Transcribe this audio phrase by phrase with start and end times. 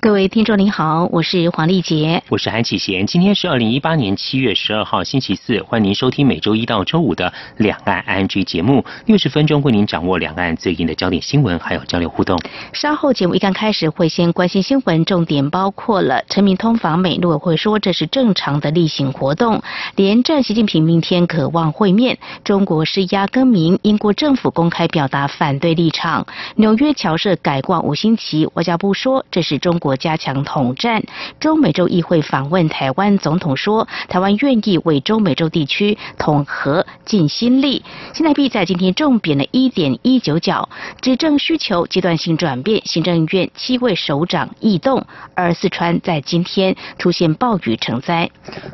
[0.00, 3.04] 各位听众您好，我是黄丽杰，我是韩启贤。
[3.04, 12.38] 今天是二零一八年七月十二号星期四，欢迎您收听每周一到周五的两岸 ING 节目，六十分钟为您掌握两岸最近的焦点新闻，还有交流互动。
[12.72, 19.60] 稍后节目一刚开始会先关心新闻，重点包括了陈明通访美，陆委会说这是正常的例行活动。
[19.96, 26.24] 连战习近平明天渴望会面，中国施压更名，英国政府公开表达反对立场。
[26.54, 29.87] 纽约侨社改挂五星旗，外交部说这是中国。
[29.88, 31.02] 国加强统战，
[31.40, 37.82] 中美洲议会访问台湾，总统说台湾愿意为中美洲地区统合尽心力。
[38.12, 40.68] 新台币在今天重贬了一点一九角，
[41.00, 48.30] 执政需求阶段性转变，行政院七位首长异动，而四川在今天出现暴雨成灾。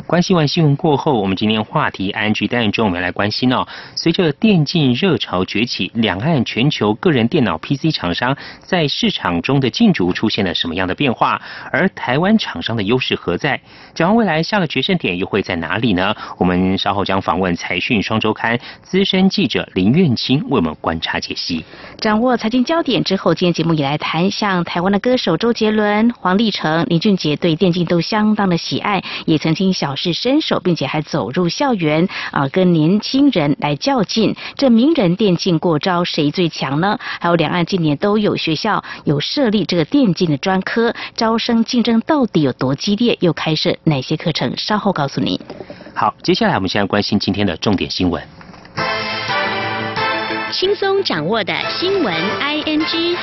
[0.09, 3.65] 关心完新闻过后，我们今天话题安居单中，我们来关心哦。
[3.95, 11.03] 随着电竞热潮崛起，两岸全球个人电脑 PC 厂商在市场中的竞逐出现了什么样的变？
[11.05, 11.38] 变化，
[11.70, 13.60] 而台湾厂商的优势何在？
[13.94, 16.16] 展望未来，下个决胜点又会在哪里呢？
[16.38, 21.62] 我们稍后将访问财讯双周刊资深记者林苑清，为我们观察解析。
[21.98, 34.34] 掌握财经焦点之后，今天节目也来谈，像台湾的歌手周杰伦、黄立成、林俊杰对电竞都相当的喜爱，也曾经小试身手，并且还走入校园啊，跟年轻人来较劲。
[34.56, 36.98] 这名人电竞过招，谁最强呢？
[37.20, 40.94] 还有两岸近年都有学校有设立这个电竞的专科。
[41.14, 43.17] 招生竞争到底有多激烈？
[43.20, 44.56] 又开设哪些课程？
[44.56, 45.41] 稍后告诉你。
[45.95, 48.23] 好，接下来我们现在关心今天的重点新闻。
[50.53, 53.17] 轻松掌握的新闻，I N G。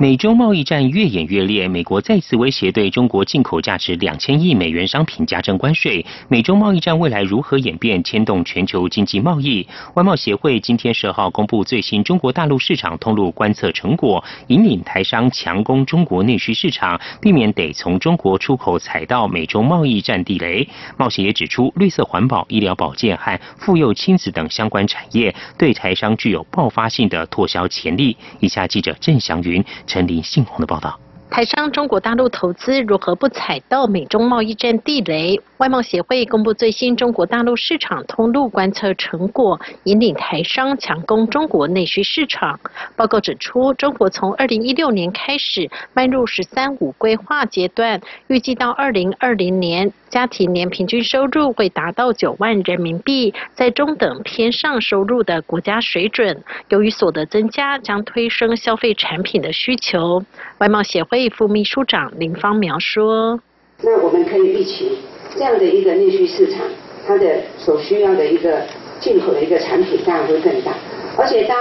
[0.00, 6.06] 美中贸易战越演越烈，美国再次威胁对中国进口价值两千亿美元商品加征关税。
[6.28, 9.66] 美中贸易战未来如何演变，牵动全球经济贸易？
[9.94, 20.68] 外贸协会今天十号公布最新中国大陆市场通路观测成果，引领台商强攻中国内需市场，避免得从中国出口踩到美中贸易战地雷。
[20.96, 28.16] 贸协也指出，绿色环保、医疗保健和妇幼亲子等相关产业对台商具有爆发性的拓销潜力。
[28.38, 29.64] 以下记者郑祥云。
[29.88, 31.00] 陈林信宏的报道。
[31.30, 35.38] 台商中国大陆投资如何不踩到美中贸易战地雷？
[35.58, 42.58] 外贸协会公布最新中国大陆市场通路观测成果，引领台商强攻中国内需市场。
[42.96, 56.42] 报告指出，中国从二零一六年开始迈入“十三五”规划阶段，预计到二零二零年，家庭年平均收入会达到九万人民币，在中等偏上收入的国家水准。
[56.68, 60.24] 由于所得增加，将推升消费产品的需求。
[60.58, 61.28] 外贸协会。
[61.38, 63.38] 副秘书长林芳苗说
[63.84, 64.98] ：“那我们可以预期，
[65.36, 66.66] 这样的一个内需市场，
[67.06, 68.62] 它的所需要的一个
[68.98, 70.74] 进口的一个产品量会更大。
[71.16, 71.56] 而且当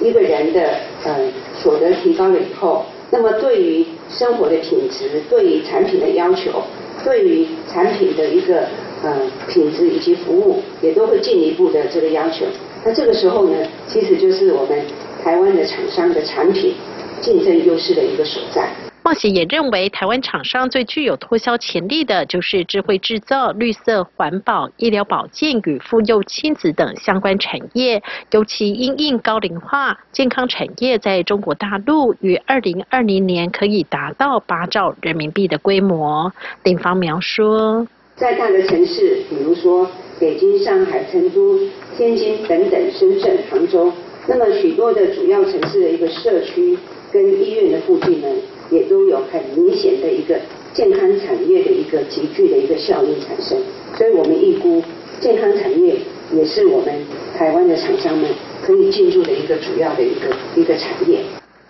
[0.00, 6.62] 一个人的呃所得提高了以后，那么对于生活的品质、对于产品的要求、
[7.04, 8.68] 对于产品的一个
[9.02, 12.46] 呃品质以及服务，也都会进一步的这个要求。
[12.84, 13.56] 那这个时候呢，
[13.86, 14.78] 其实就是我们
[15.22, 16.74] 台湾的厂商的产品
[17.20, 18.68] 竞争优势的一个所在。”
[19.02, 28.02] 冒险也认为，台湾厂商最具有脱销潜力的就是智慧制造、绿色环保、医疗保健与妇幼亲子等相关产业。
[28.30, 36.30] 尤其因应高龄化，健康产业在中国大陆于二零二零年可以达到八兆人民币的规模。
[36.62, 37.86] 林方描说，
[38.16, 39.90] 在大的城市，比如说
[40.20, 41.58] 北京、上海、成都、
[41.96, 43.90] 天津等等，深圳、杭州，
[44.28, 46.78] 那么许多的主要城市的一个社区
[47.10, 48.28] 跟医院的附近呢？
[48.70, 50.38] 也都有很明显的一个
[50.72, 53.58] 健康产业的一个集聚的一个效应产生，
[53.96, 54.82] 所以我们预估
[55.20, 55.96] 健康产业
[56.32, 56.94] 也是我们
[57.36, 58.30] 台湾的厂商们
[58.62, 61.18] 可以进驻的一个主要的一个一个产业。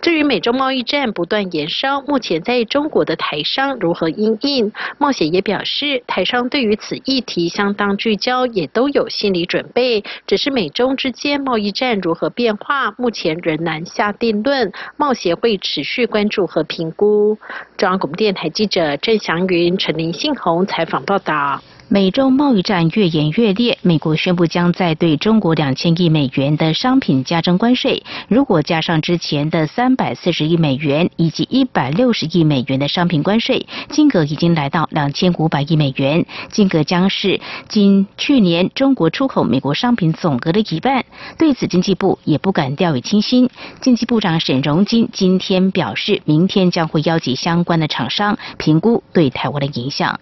[0.01, 4.71] 至于美中贸易战不断延烧，目前在中国的台商如何应应？
[4.97, 10.03] 冒险也表示，台商对于此议题相当聚焦，也都有心理准备。
[10.25, 14.73] 只是美中之间贸易战如何变化，目前仍难下定论。
[14.97, 17.37] 冒险会持续关注和评估。
[17.77, 21.61] 中央广播电台记者郑祥云、陈林信宏采访报道。
[21.93, 28.01] 美中贸易战越演越烈，美国宣布将在对中国两千亿美元的商品加征关税。
[28.29, 41.03] 如果加上之前的三百四十亿美元以及一百六十亿美元的商品关税，金额已经来到两千五百亿美元，金额将是今去年中国出口美国商品总额的一半。
[41.37, 43.49] 对此，经济部也不敢掉以轻心。
[43.81, 50.17] 经济部长沈荣金今天表示，明天将会邀集相关的厂商评估对台湾的影响。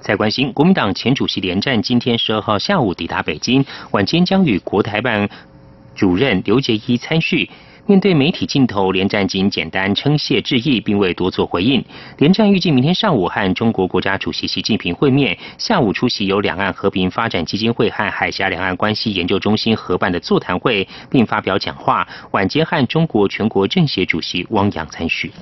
[0.00, 5.28] 在关心，国民党前主席连战今天十二号下午抵达北京，晚间将与国台办
[5.94, 7.50] 主任刘杰一参叙。
[7.86, 11.82] 面对媒体镜头，连战仅简单称谢致意，并未多做回应。
[12.18, 22.06] 连战预计明天上午和中国国家主席习近平会面，下午出席由两岸和平发展基金会和海峡两岸关系研究中心合办的座谈会，并发表讲话。
[22.32, 25.32] 晚间和中国全国政协主席汪洋参叙。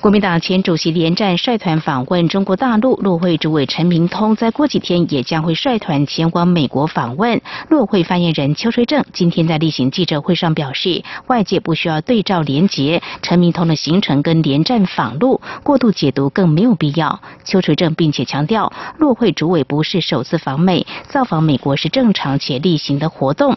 [0.00, 7.40] 国民党前主席连战率团访问中国大陆，陆会主委陈明通在过几天也将会率团前往美国访问。
[7.70, 17.20] 陆会发言人邱垂正今天在例行记者会上表示，外界不需要对照连结陈明通的行程跟连战访陆，过度解读更没有必要。
[17.44, 23.56] 邱垂正并且强调，陆会主委不是首次访美，造访美国是正常且例行的活动。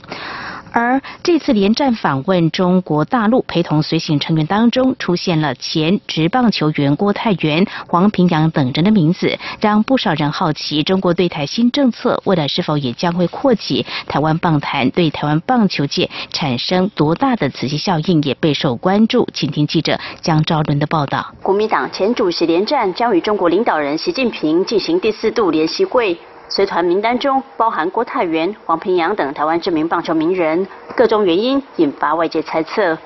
[0.71, 19.27] 而这次连战访问中国大陆，陪同随行成员当中出现了前职棒球员郭泰源、黄平洋等人的名字，让不少人好奇中国对台新政策未来是否也将会扩及台湾棒坛，对台湾棒球界产生多大的磁吸效应，也备受关注。
[19.33, 21.33] 请听记者江昭伦的报道。
[21.41, 26.17] 国民党前主席连战将与中国领导人习近平进行第四度联席会。
[26.51, 30.65] 随团名单中包含郭泰源、黄平洋等台湾知名棒球名人，
[30.95, 32.97] 各种原因引发外界猜测。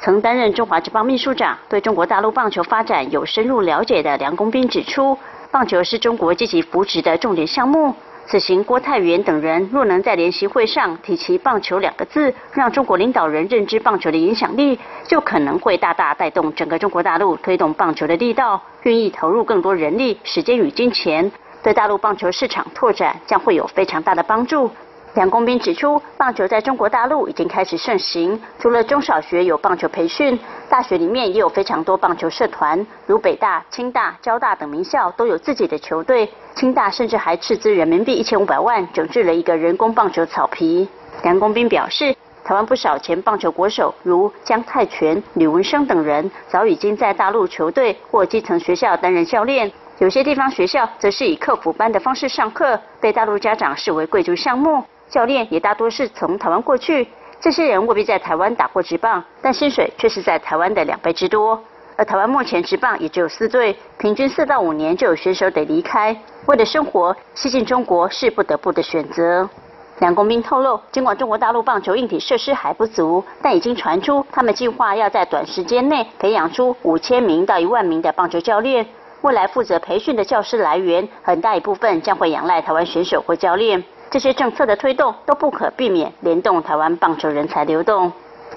[0.00, 5.16] 曾担任中华职棒秘书长、对中国大陆棒球发展有深入了解的梁公斌指出，
[5.52, 7.94] 棒球是中国积极扶持的重点项目。
[8.26, 21.30] 此行郭泰源等人若能在联席会上提起“棒球”两个字，让中国领导人认知棒球的影响力，就可能会大大带动整个中国大陆推动棒球的力道，愿意投入更多人力、时间与金钱。
[21.68, 24.70] 对大陆棒球市场拓展将会有非常大的帮助。
[25.12, 30.38] 梁公斌指出，棒球在中国大陆已经开始盛行，除了中小学有棒球培训，
[30.70, 36.32] 大学里面也有非常多棒球社团，如北大、清大、交大等名校都有自己的球队。
[36.54, 40.88] 清大甚至还斥资人民币一千五百万整治了一个人工棒球草皮。
[41.22, 49.70] 梁公斌表示，台湾不少前棒球国手，如姜泰拳、吕文生等人，早已经在大陆球队或基层学校担任教练。
[49.98, 54.84] 有些地方学校则是以客服班的方式上课，被大陆家长视为贵族项目。
[55.08, 57.08] 教练也大多是从台湾过去，
[57.40, 61.60] 这些人未必在台湾打过职棒，但薪水却是在台湾的两倍之多。
[61.96, 66.16] 而台湾目前职棒也只有四队，平均四到五年就有选手得离开。
[66.46, 69.50] 为了生活，西进中国是不得不的选择。
[69.98, 78.86] 梁公斌透露，尽管中国大陆棒球硬体设施还不足，但已经传出他们计划要在短时间内培养出五千名到一万名的棒球教练。
[79.22, 83.82] 未来负责培训的教师来源，很大一部分将会仰赖台湾选手或教练。
[84.10, 88.10] 这些政策的推动都不可避免联动台湾棒球人才流动。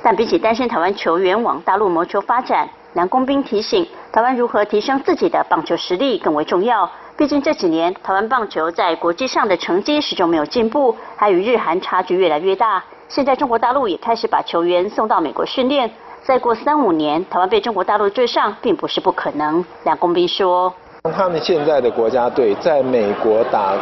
[0.03, 6.89] 但比起担心台湾球员往大陆谋求发展，梁公斌提醒，台湾如何提升自己的棒球实力更为重要。
[7.17, 12.83] 毕竟这几年台湾棒球在国际上的成绩始终没有进步，还与日韩差距越来越大。
[13.09, 15.91] 现在中国大陆也开始把球员送到美国训练。
[16.23, 19.65] 再过三五年，台湾被中国大陆追上，并不是不可能。
[19.83, 20.73] 梁公斌说。
[21.09, 23.73] 他们现在的国家队在美国打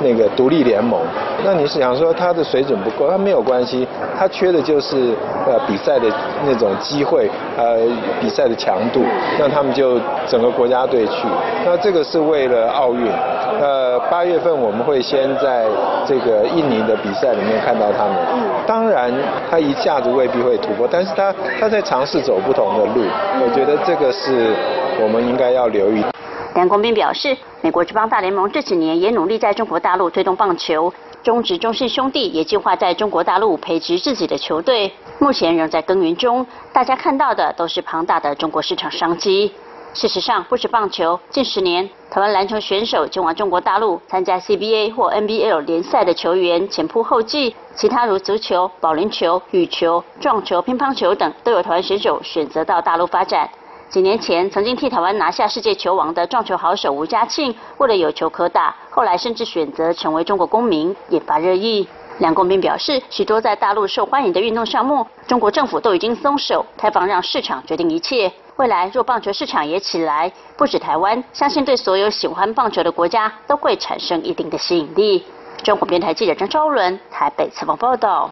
[0.00, 1.00] 那个独立联盟，
[1.44, 3.08] 那你是想说他的水准不够？
[3.08, 3.86] 他没有关系，
[4.18, 5.14] 他缺的就是
[5.46, 6.08] 呃比赛的
[6.44, 7.78] 那种机会，呃
[8.20, 9.00] 比赛的强度，
[9.38, 9.96] 那他们就
[10.26, 11.28] 整个国家队去。
[11.64, 13.08] 那这个是为了奥运，
[13.60, 15.64] 呃八月份我们会先在
[16.04, 18.16] 这个印尼的比赛里面看到他们。
[18.66, 19.10] 当然
[19.48, 23.06] 他一下子未必会突破，但是他他在尝试走不同的路，
[23.40, 24.52] 我觉得这个是
[25.00, 26.04] 我们应该要留意。
[26.56, 30.90] 梁公斌表示，美国职棒大联盟这几年也努力在中国大陆推动棒球，
[31.22, 36.46] 中职中信兄弟也计划在中国大陆培植自己的球队，目前仍在耕耘中。
[36.72, 39.52] 大家看到的都是庞大的中国市场商机。
[39.92, 53.46] 事实上，不止棒球，近十年台湾篮球选手前往中国大陆参加 CBA 或 NBL 联赛的球员前仆后继，其他如足球、保龄球、羽球、撞球、乒乓球等，都有台湾选手选择到大陆发展。
[53.88, 61.86] 几年前，曾经替台湾拿下世界球王的撞球好手吴家庆，为了有球可打，后来甚至选择成为中国公民，引发热议。
[62.18, 68.30] 梁公斌表示，许多在大陆受欢迎的运动项目，中国政府都已经松手，开放让市场决定一切。
[68.56, 75.24] 未来若棒球市场也起来，不止台湾，相信对所有喜欢棒球的国家都会产生一定的吸引力。
[75.62, 78.30] 中国电台记者张昭伦台北采访报道。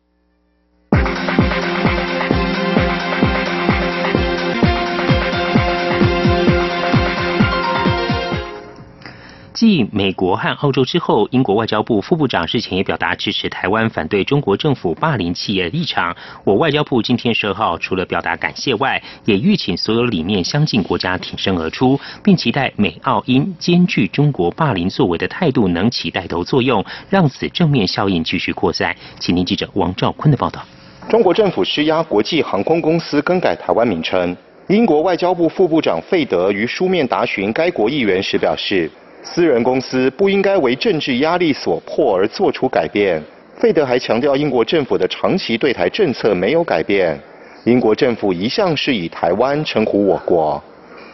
[9.54, 16.14] 继美国和澳洲之后，英国外交部副部长日前也表达支持台湾反对中国政府霸凌企业的立场。
[16.42, 28.92] 我外交部今天十二号除了表达感谢外，也吁请所有理念相近国家挺身而出，并期待美澳英兼具中国霸凌作为的态度能起带头作用，让此正面效应继续扩散。
[29.20, 30.66] 请听记者王兆坤的报道。
[31.08, 34.36] 中国政府施压国际航空公司更改台湾名称。
[34.66, 38.90] 英国外交部副部长费德于书面答询该国议员时表示。
[39.26, 43.20] 私人公司不应该为政治压力所迫而做出改变。
[43.58, 47.18] 费德还强调，英国政府的长期对台政策没有改变。
[47.64, 50.62] 英国政府一向是以台湾称呼我国。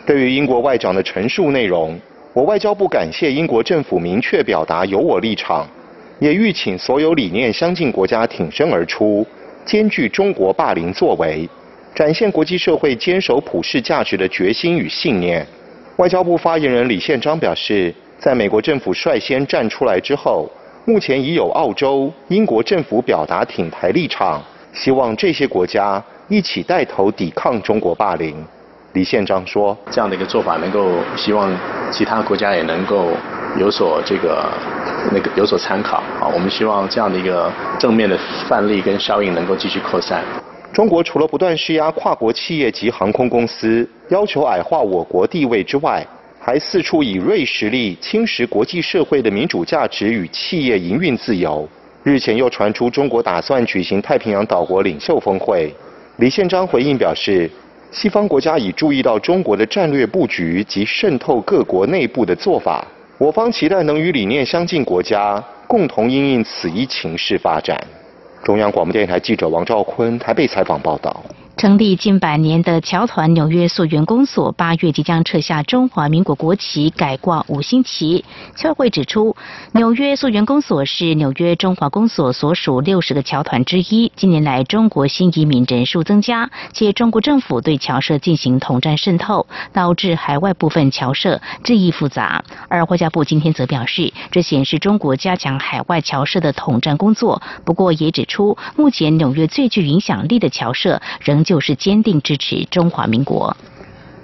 [0.04, 1.98] 对于英国外长的陈述内容，
[2.32, 5.64] 我外交部感谢英国政府明确表达有我立场，
[6.18, 9.24] 也吁请所有理念相近国家挺身而出，
[9.64, 11.48] 兼具中国霸凌作为，
[11.94, 15.46] 展现国际社会坚守普世价值的决心与信念。
[16.00, 20.50] 外交部发言人李宪章表示，在美国政府率先站出来之后，
[20.86, 24.42] 目前已有澳洲、英国政府表达挺台立场，
[24.72, 28.34] 希望这些国家一起带头抵抗中国霸凌。
[28.94, 30.88] 李宪章说：“这样的一个做法，能够
[31.18, 31.54] 希望
[31.90, 33.10] 其他国家也能够
[33.58, 34.50] 有所这个
[35.12, 36.26] 那个有所参考啊。
[36.32, 40.24] 我们希望这样的一个正面的范例跟效应能够继续扩散。”
[40.72, 46.04] 中国除了不断施压跨国企业及航空公司，要求矮化我国地位之外，
[46.40, 51.68] 还四处以锐实力侵蚀国际社会的民主价值与企业营运自由。
[52.02, 55.72] 日前又传出中国打算举行太平洋岛国领袖峰会，
[56.16, 57.48] 李宪章回应表示，
[57.92, 62.84] 西方国家已注意到中国的战略布局及渗透各国内部的做法，
[63.16, 67.80] 我方期待能与理念相近国家共同因应此一情势发展。
[68.42, 71.22] 中央广播电台记者王兆坤台北采访报道。
[71.60, 78.24] 成立近百年的侨团纽约溯源公所，八月即将撤下中华民国国旗，改挂五星旗。
[78.56, 79.36] 侨会指出，
[79.72, 84.10] 纽约溯源公所是纽约中华公所所属六十个侨团之一。
[84.16, 92.42] 近年来，中国新移民人数增加，且中国政府对侨社进行统战渗透，导致海外部分侨社日益复杂。
[92.70, 97.42] 而外交部今天则表示，这显示中国加强海外侨社的统战工作。
[97.66, 101.44] 不过，也指出，目前纽约最具影响力的侨社仍。
[101.50, 103.56] 就是坚定支持中华民国。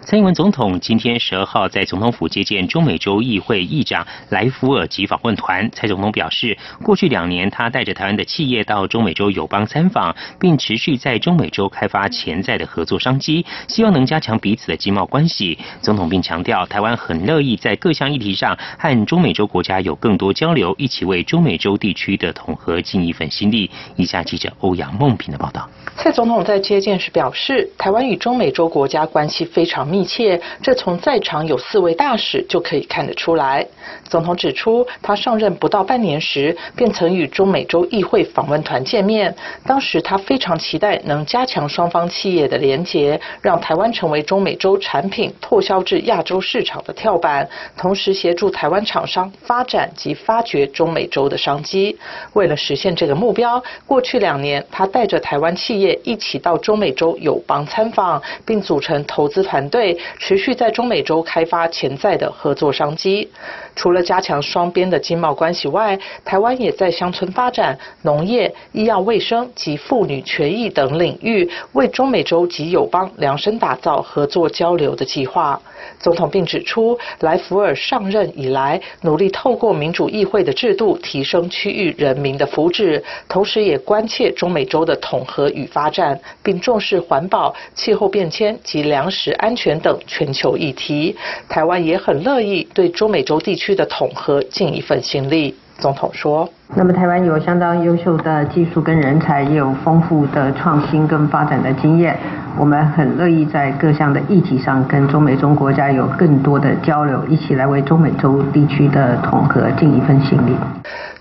[0.07, 5.69] 蔡英文总统今天十二号在总统府接见中美洲议会议长莱福尔及访问团。
[5.73, 15.59] 蔡总统表示，过去两年他带着台湾的企业到中美洲友邦参访，并持续在中美洲开发潜在的合作商机，希望能加强彼此的经贸关系。
[15.83, 23.69] 总统并强调，台湾很乐意在各项议题上和中美洲国家有更多交流，一起为中美洲地区的统合尽一份心力。
[23.97, 25.69] 以下记者欧阳梦平的报道。
[25.97, 33.67] 蔡总统在接见时表示，台湾与中美洲国家关系非常密密切，这从在场有四位大使就可以看得出来。
[34.05, 39.35] 总统指出，他上任不到半年时，便曾与中美洲议会访问团见面，
[39.65, 47.49] 当时他非常期待能加强双方企业的连结，让台湾成为中美洲产品拓销至亚洲市场的跳板，
[47.79, 51.97] 同时协助台湾厂商发展及发掘中美洲的商机。
[52.35, 55.87] 为了实现这个目标，过去两年他带着台湾企业。
[56.05, 59.86] 一起到中美洲友邦参访，并组成投资团队，
[60.19, 63.29] 持续在中美洲开发潜在的合作商机。
[63.75, 75.61] 除了加强双边的经贸关系外，台湾也在乡村发展、农业、医药卫生及妇女权益等领域，为中美洲及友邦量身打造合作交流的计划。
[76.01, 85.67] 总统并指出，莱福尔上任以来，努力透过民主议会的制度，提升区域人民的福祉，同时也关切中美洲的统合与。
[85.67, 91.17] 发展，并重视环保、气候变迁及粮食安全等全球议题。
[91.49, 95.55] 台湾也很乐意对中美洲地区的统合尽一份心力。
[95.79, 102.19] 总统说：“那么台湾有相当优秀的技术跟人才，也有丰富的创新跟发展的经验。
[102.59, 110.57] 我们很乐意在各项的议题上跟中美中国家有更多的交流，一起来为中美洲地区的统合尽一份心力。”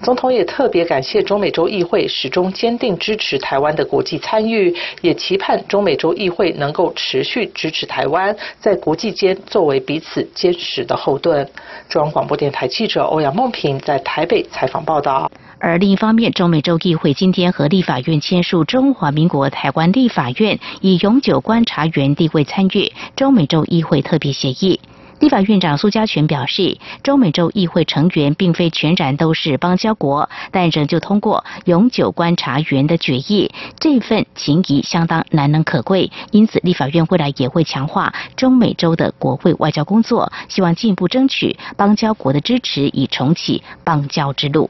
[0.02, 11.48] 总统也特别感谢中美洲议会始终坚定支持台湾的国际参与，也期盼中美洲议会能够持续支持台湾，在国际间作为彼此坚实的后盾。
[11.90, 15.30] 中央广播电台记者欧阳梦平在台北采访报道。
[15.66, 24.80] 而另一方面，中美洲议会今天和立法院签署《中华民国台湾立法院以永久观察员地位参与中美洲议会特别协议》。
[25.20, 36.12] 立法院长苏家全表示，中美洲议会成员并非全然都是邦交国，但仍旧通过永久观察员的决议，这份情谊相当难能可贵。
[36.30, 44.70] 因此，立法院未来也会强化中美洲的国会外交工作，希望进一步争取邦交国的支持，以重启邦交之路。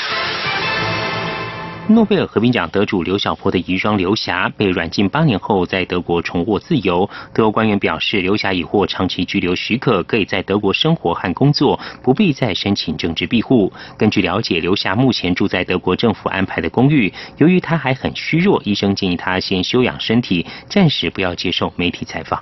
[1.93, 7.09] 诺贝尔和平奖得主刘晓波的遗孀刘霞被软禁八年后，在德国重获自由。
[7.33, 13.71] 德国官员表示，刘霞已获长期居留许可，可以在德国生活和工作，不必再申请政治庇护。
[13.97, 17.11] 根据了解，刘霞目前住在德国政府安排的公寓。
[17.37, 22.41] 由于她还很虚弱，医生建议她先休养身体，暂时不要接受媒体采访。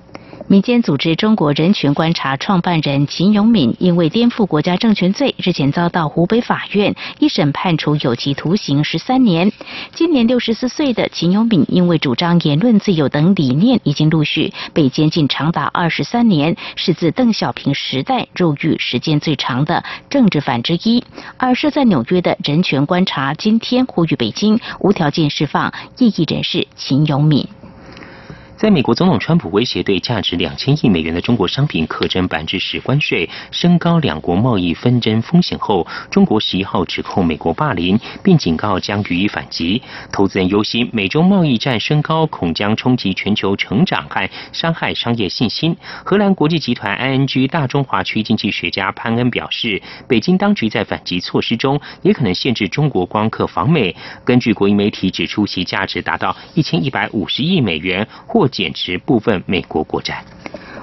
[0.50, 9.52] 民间组织中国人权观察创办人秦永敏因为颠覆国家政权罪，日前遭到湖北法院一审判处有期徒刑十三年。
[9.94, 21.04] 今年六十四岁的秦永敏因为主张言论自由等理念，已经陆续被监禁长达二十三年，是自邓小平时代入狱时间最长的政治犯之一。
[21.38, 27.48] 而设在纽约的人权观察今天呼吁北京无条件释放异议人士秦永敏。
[28.60, 39.82] 在美国总统川普威胁对价值两千亿美元的中国商品课征百分之十关税，升高两国贸易纷争风险后，中国十一号指控美国霸凌，并警告将予以反击。
[40.12, 45.74] 投资人忧心美中贸易战升高，恐将冲击全球成长和伤害商业信心。
[46.04, 53.96] 荷兰国际集团 ING 大中华区经济学家潘恩表示，北京当局在反击措施中也可能限制中国光客访美。
[54.26, 58.49] 根据国营媒体指出，其价值达到一千一百五十亿美元或。
[58.50, 60.26] 减持部分美国国债。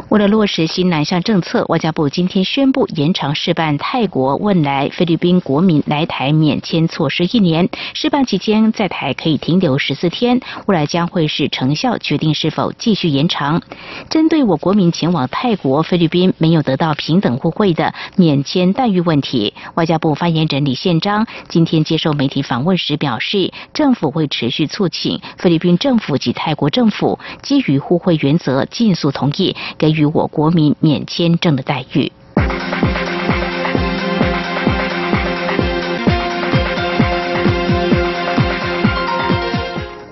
[0.08, 7.68] 为了落实新南向政策，外交部今天宣布延长试办泰国、汶莱、菲律宾国民来台免签措施一年。
[7.92, 13.60] 试办期间在台可以停留十四天，未来将会视成效决定是否继续延长。
[14.08, 32.12] 针对我国民前往泰国、菲律宾没有得到平等互惠的免签待遇问题，外交部发言人李宪章今天接受媒体访问时表示，政府会持续促请菲律宾政府及泰国政府基于互惠原则，尽速同意给与我国民免签证的待遇。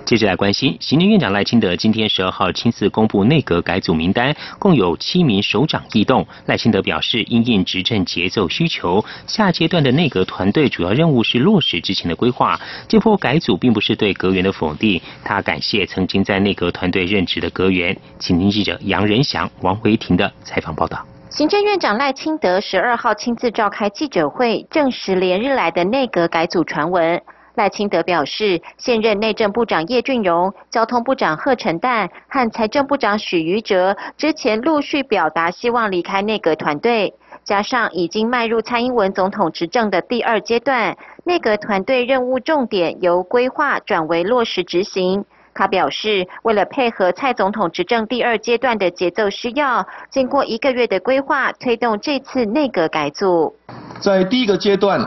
[0.04, 6.26] 接着来关心，行政院长赖清德今天十二号亲自公布内阁改组名单，共有七名首长异动。
[6.44, 12.60] 赖清德表示，因应执政节奏需求，下阶段的内阁团队主要任务是落实之前的规划。
[12.86, 17.96] 这波改组并不是对阁员的否定，他感谢曾经在内阁团队任职的阁员。
[18.18, 21.02] 请听记者杨仁祥、王维婷的采访报道。
[21.30, 27.20] 行政院长赖清德十二号亲自召开记者会，证实连日来的内阁改组传闻。
[27.54, 37.14] 赖清德表示，现任内政部长叶俊荣、交通部长贺陈旦和财政部长许瑜哲之前陆续表达希望离开内阁团队，
[37.44, 45.24] 加上已经迈入蔡英文总统执政的第二阶段，内阁团队任务重点由规划转为落实执行。
[45.54, 53.54] 他表示，为了配合蔡总统执政第二阶段的节奏需要，经过一个月的规划，推动这次内阁改组。
[54.00, 55.00] 在第一个阶段。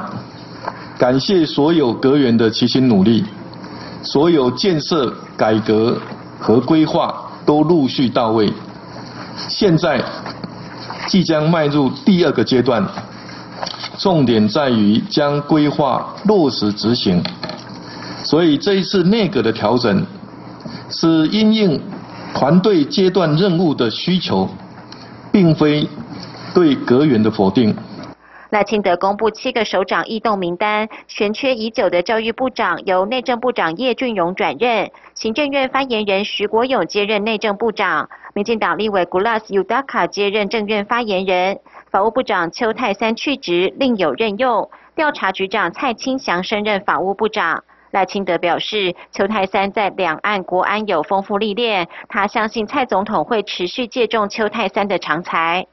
[0.97, 3.23] 感谢所有阁员的齐心努力，
[4.01, 5.95] 所有建设改革
[6.39, 7.13] 和规划
[7.45, 8.51] 都陆续到位，
[9.47, 10.03] 现在
[11.05, 12.83] 即将迈入第二个阶段，
[13.99, 17.21] 重点在于将规划落实执行。
[18.23, 20.03] 所以这一次内阁的调整，
[20.89, 21.79] 是因应
[22.33, 24.49] 团队阶段任务的需求，
[25.31, 25.87] 并非
[26.55, 27.75] 对阁员的否定。
[28.49, 41.59] 赖清德公布七个首长异动名单，悬缺已久的教育部长由内政部长叶俊荣转任，行政院发言人徐国勇接任内政部长，民进党立委 Gulas Udaka 接任政院发言人，
[41.91, 47.65] 法务部长邱泰三去职另有任用，调查局长蔡清祥升任法务部长。
[47.91, 55.67] 赖清德表示，邱泰三在两岸国安有丰富历练，他相信蔡总统会持续借重邱泰三的长才。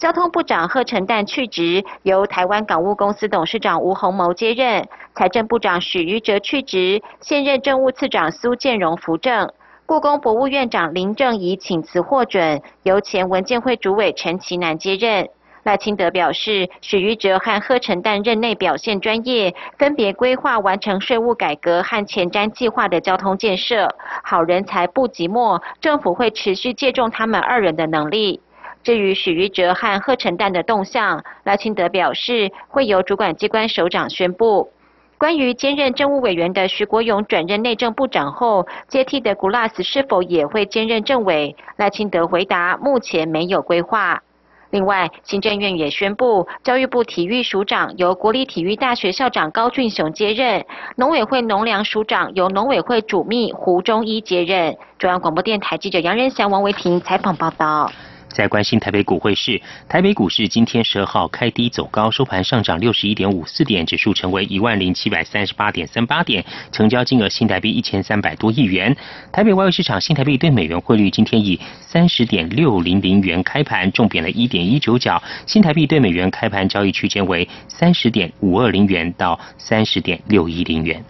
[0.00, 4.82] 交通部长贺成旦去职，由台湾港务公司董事长吴鸿谋接任；
[5.14, 9.52] 财政部长许瑜哲去职，现任政务次长苏建荣扶正。
[9.84, 15.28] 故宫博物院长林正仪请辞获准，由前文建会主委陈其南接任。
[15.64, 28.40] 赖清德表示，许瑜哲和贺成旦任内表现专业，分别规划完成税务改革和前瞻计划的交通建设，好人才不寂寞，政府会持续借重他们二人的能力。
[28.82, 34.70] 至于许瑜哲和贺成旦的动向，赖清德表示会由主管机关首长宣布。
[35.18, 41.54] 关于兼任政务委员的徐国勇转任内政部长后，接替的古拉斯是否也会兼任政委？
[41.76, 44.22] 赖清德回答目前没有规划。
[44.70, 50.64] 另外，行政院也宣布，教育部体育署长由国立体育大学校长高俊雄接任，
[50.96, 54.78] 农委会农粮署长由农委会主秘胡忠一接任。
[54.98, 57.90] 中央广播电台记者杨仁祥、王维婷采访报道。
[58.32, 68.96] 在关心台北股汇市，台北股市今天十二号开低走高，收盘上涨六十一点五四点，指数成为一万零七百三十八点三八点，成交金额新台币一千三百多亿元。
[69.32, 81.02] 台北外汇市场新台币对美元汇率今天以三十点六零零元开盘，重贬了一点一九角，新台币对美元开盘交易区间为三十点五二零元到三十点六一零元。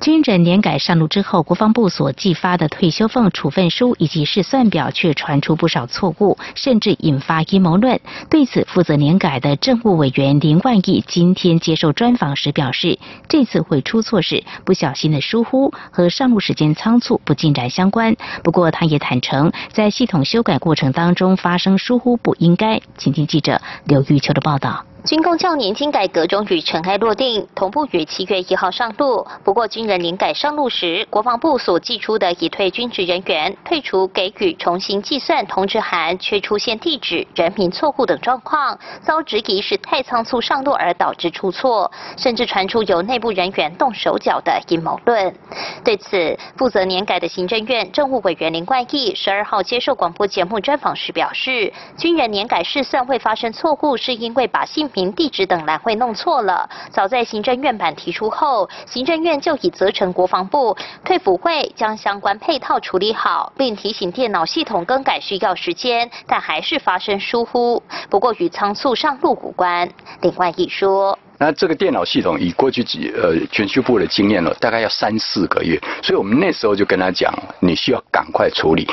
[0.00, 8.00] 军人年改上路之后，国防部所寄发的退休俸处分书以及试算表却传出不少错误，甚至引发阴谋论。
[8.30, 18.16] 对此，负责年改的政务委员林万亿今天接受专访时表示，这次会出错是不小心的疏忽，和上路时间仓促不进展相关。
[18.42, 22.80] 不过，他也坦诚，在系统修改过程当中发生疏忽不应该。
[22.96, 24.89] 请听记者刘玉秋的报道。
[25.04, 29.26] 军工教年金改革终于尘埃落定，同步于七月一号上路。
[29.42, 45.34] 不过，军人年改上路时，国防部所寄出的已退军职人员退出给予重新计算通知函，却出现地址、人名错误等状况，遭质疑是太仓促上路而导致出错，甚至传出由内部人员动手脚的阴谋论。
[45.82, 56.68] 对此，负责年改的行政院政务委员林冠毅十二号接受广播节目专访时表示，军人年改试算会发生错误，是因为把姓名、地址等栏会弄错了。
[56.90, 67.82] 早在行政院版提出后，行政院就已责成国防部退辅会将相关配套处理好，并提醒电脑系统更改需要时间，但还是发生疏忽。
[68.08, 69.88] 不过与仓促上路无关。
[70.22, 78.86] 林冠毅说：“那这个电脑系统以过去几呃全区部的经验了，大概要三四个月，所以我们那时候就跟他讲，你需要赶快处理。”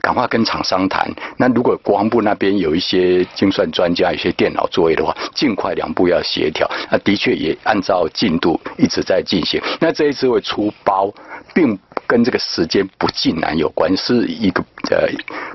[0.00, 1.10] 赶快跟厂商谈。
[1.36, 6.68] 那如果国防部那边有一些精算专家、一些电脑作业的话，尽快两部要协调。
[6.90, 9.60] 那的确也按照进度一直在进行。
[9.80, 11.12] 那这一次会出包，
[11.54, 15.06] 并跟这个时间不尽然有关，是一个呃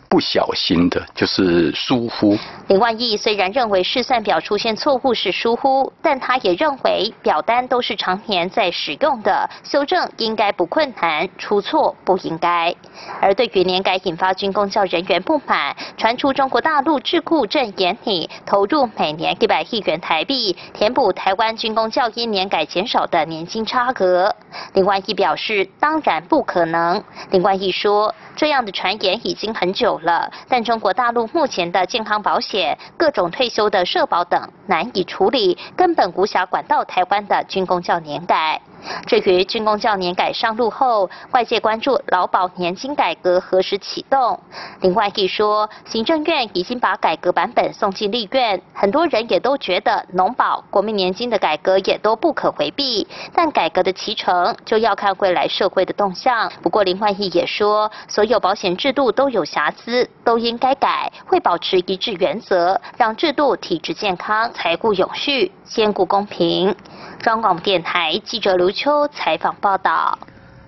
[0.08, 2.38] 不小心的，就是疏忽。
[2.68, 12.74] 林万亿虽然认为试算表出现错误是疏忽，但他也认为表单都是常年在使用的，修正应该不困难，出错不应该。
[13.20, 24.36] 而对于年改引发军工教人员不满，传出中国大陆智库正研拟投入每年一百亿元台币，填补台湾军工教因年改减少的年金差额。
[24.74, 27.04] 林万亿表示，当然不可能。
[27.32, 28.14] 林冠毅说。
[28.36, 38.60] 这样的传言已经很久了，但中国大陆目前的健康保险、各种退休的社保等难以处理，根本无暇管到台湾的军工教年改。
[39.06, 44.40] 至于军工教年改上路后，外界关注劳保年金改革何时启动。
[44.82, 56.52] 林外义说，行政院已经把改革版本送进立院，很多人也都觉得农保、国民年金的改革也都不可回避，但改革的启程就要看未来社会的动向。
[56.62, 66.76] 不过林焕义也说，所有保险制度都有瑕疵，都应该改，会保持一致原则，让制度体制健康、财务永续、兼顾公平。
[67.24, 70.20] 中广电台记者卢秋采访报道。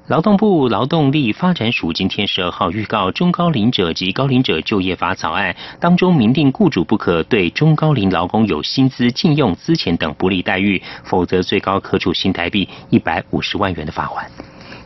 [0.07, 14.25] 劳动部劳动力发展署今天十二号预告中高龄者及高龄者就业法草案当中明定，雇主不可对中高龄劳工有薪资、禁用、资遣等不利待遇，否则最高可处新台币一百五十万元的罚款。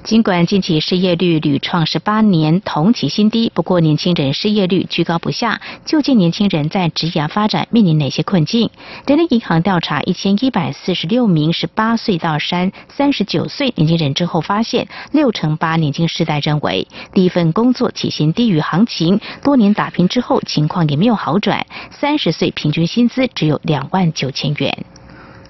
[0.10, 5.62] 尽管近期失业率屡创十八年同期新低，不过年轻人失业率居高不下。
[5.86, 8.72] 究竟年轻人在职涯发展面临哪些困境？
[9.06, 21.64] 人力银行调查一千一百四十六名十八岁到三三十九岁年轻人之后，发现六成八年轻世代认为第一份工作起薪低于行情，多年打拼之后情况也没有好转。
[21.92, 24.76] 三十岁平均薪资只有两万九千元。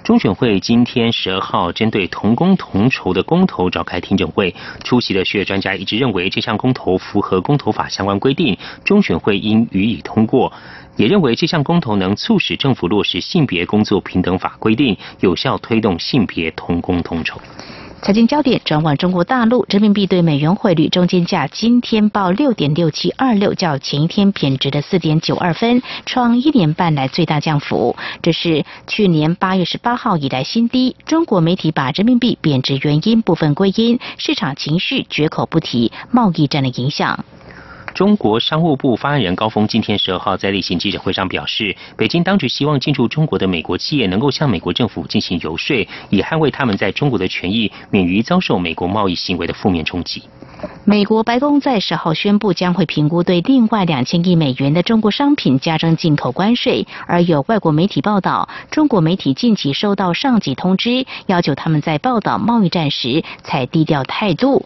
[0.09, 10.51] 中选会今天十二号针对同工同酬的公投召开听证会，出席的学专家一致认为这项公投符合公投法相关规定，中选会应予以通过，
[10.95, 17.39] 也认为这项公投能促使政府落实性别工作平等法规定，有效推动性别同工同酬。
[18.01, 27.97] 财经焦点转往中国大陆，人民币对美元汇率中间价今天报六点六七二六，较前一天贬值的四点九二分，创一年半来最大降幅。
[28.21, 30.95] 这是去年八月十八号以来新低。
[31.05, 37.25] 中国媒体把人民币贬值原因部分归因市场情绪，绝口不提贸易战的影响。
[37.93, 50.23] 中国商务部发言人高峰今天十二号在例行记者会上表示，北京当局希望进驻中国的美国企业能够向美国政府进行游说，以捍卫他们在中国的权益，免于遭受美国贸易行为的负面冲击。
[50.83, 56.85] 美国白宫在十号宣布，将会评估对另外两千亿美元的中国商品加征进口关税。
[57.07, 64.65] 而有外国媒体报道，中国媒体近期收到上级通知，要求他们在报道贸易战时采低调态度。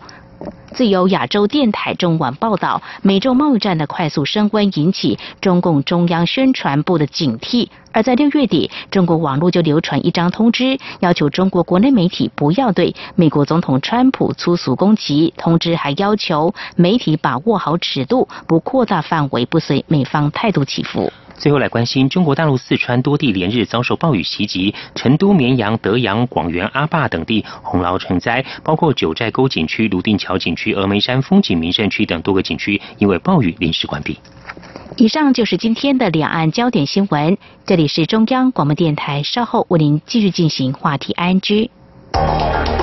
[0.74, 7.70] 自由亚洲电台中晚报道，美洲贸易战的快速升温引起中共中央宣传部的警惕。
[7.92, 15.32] 而在六月底，中国网络就流传一张通知，要求中国国内媒体不要对美国总统川普粗俗攻击。
[15.38, 21.14] 通知还要求媒体把握好尺度，不扩大范围，不随美方态度起伏。
[21.38, 34.18] 最后来关心，中国大陆四川多地连日遭受暴雨袭击，成都、绵阳、德阳、广元、阿坝等地洪涝成灾，包括九寨沟景区、泸定桥景区、峨眉山风景名胜区等多个景区因为暴雨临时关闭。
[34.98, 42.83] 以上就是今天的两岸焦点新闻，这里是中央广播电台，稍后为您继续进行话题 ING。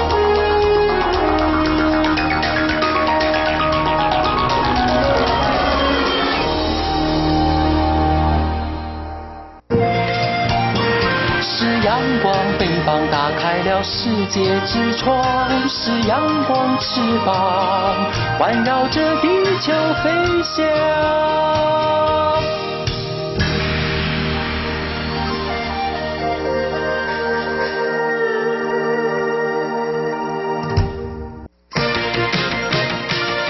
[13.11, 15.23] 打开了世界之窗，
[15.67, 19.27] 是阳光翅膀，环绕着地
[19.59, 19.71] 球
[20.03, 20.09] 飞
[20.43, 20.65] 翔。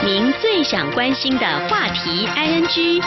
[0.04, 3.01] 您最想关心的话题，ING。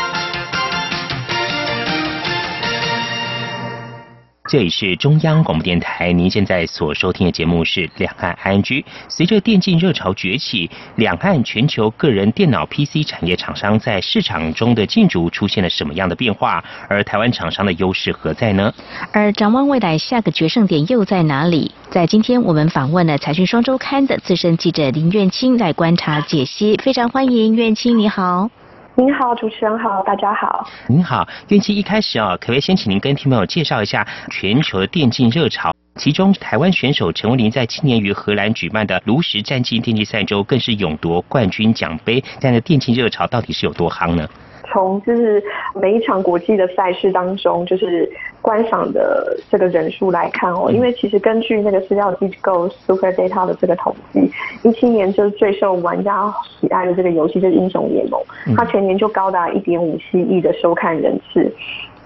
[4.46, 8.60] 这里是中央广播电台，您现在所收听的节目是《两岸 ING》。
[9.08, 16.62] 随着电竞热潮崛起，两岸全球个人电脑 PC 产业厂商在市场中的竞逐出现了什么样的变化？
[16.90, 18.70] 而台湾厂商的优势何在呢？
[19.12, 21.72] 而展望未来，下个决胜点又在哪里？
[21.88, 28.50] 在今天，我们访问了财讯双周刊的资深记者林苑清来观察解析，非常欢迎苑清，你好。
[28.96, 30.64] 您好，主持人好，大家好。
[30.86, 35.72] 您好，运气一开始哦，可不可以先请您跟听众朋友介绍一下全球的电竞热潮？
[35.96, 42.22] 其中，台湾选手陈文林在今年于荷兰举办的炉石战绩电竞赛中，更是勇夺冠军奖杯。
[42.38, 44.28] 这样的电竞热潮到底是有多夯呢？
[44.74, 45.40] 从就是
[45.80, 48.10] 每一场国际的赛事当中，就是
[48.42, 54.28] 观赏的这个人数来看哦，因为其实根据那个资料机构 Super Data 的这个统计，
[54.64, 58.20] 一七年就是最受玩家喜爱的这个游戏就是英雄联盟，
[58.56, 61.50] 它全年就高达一点五七亿的收看人次。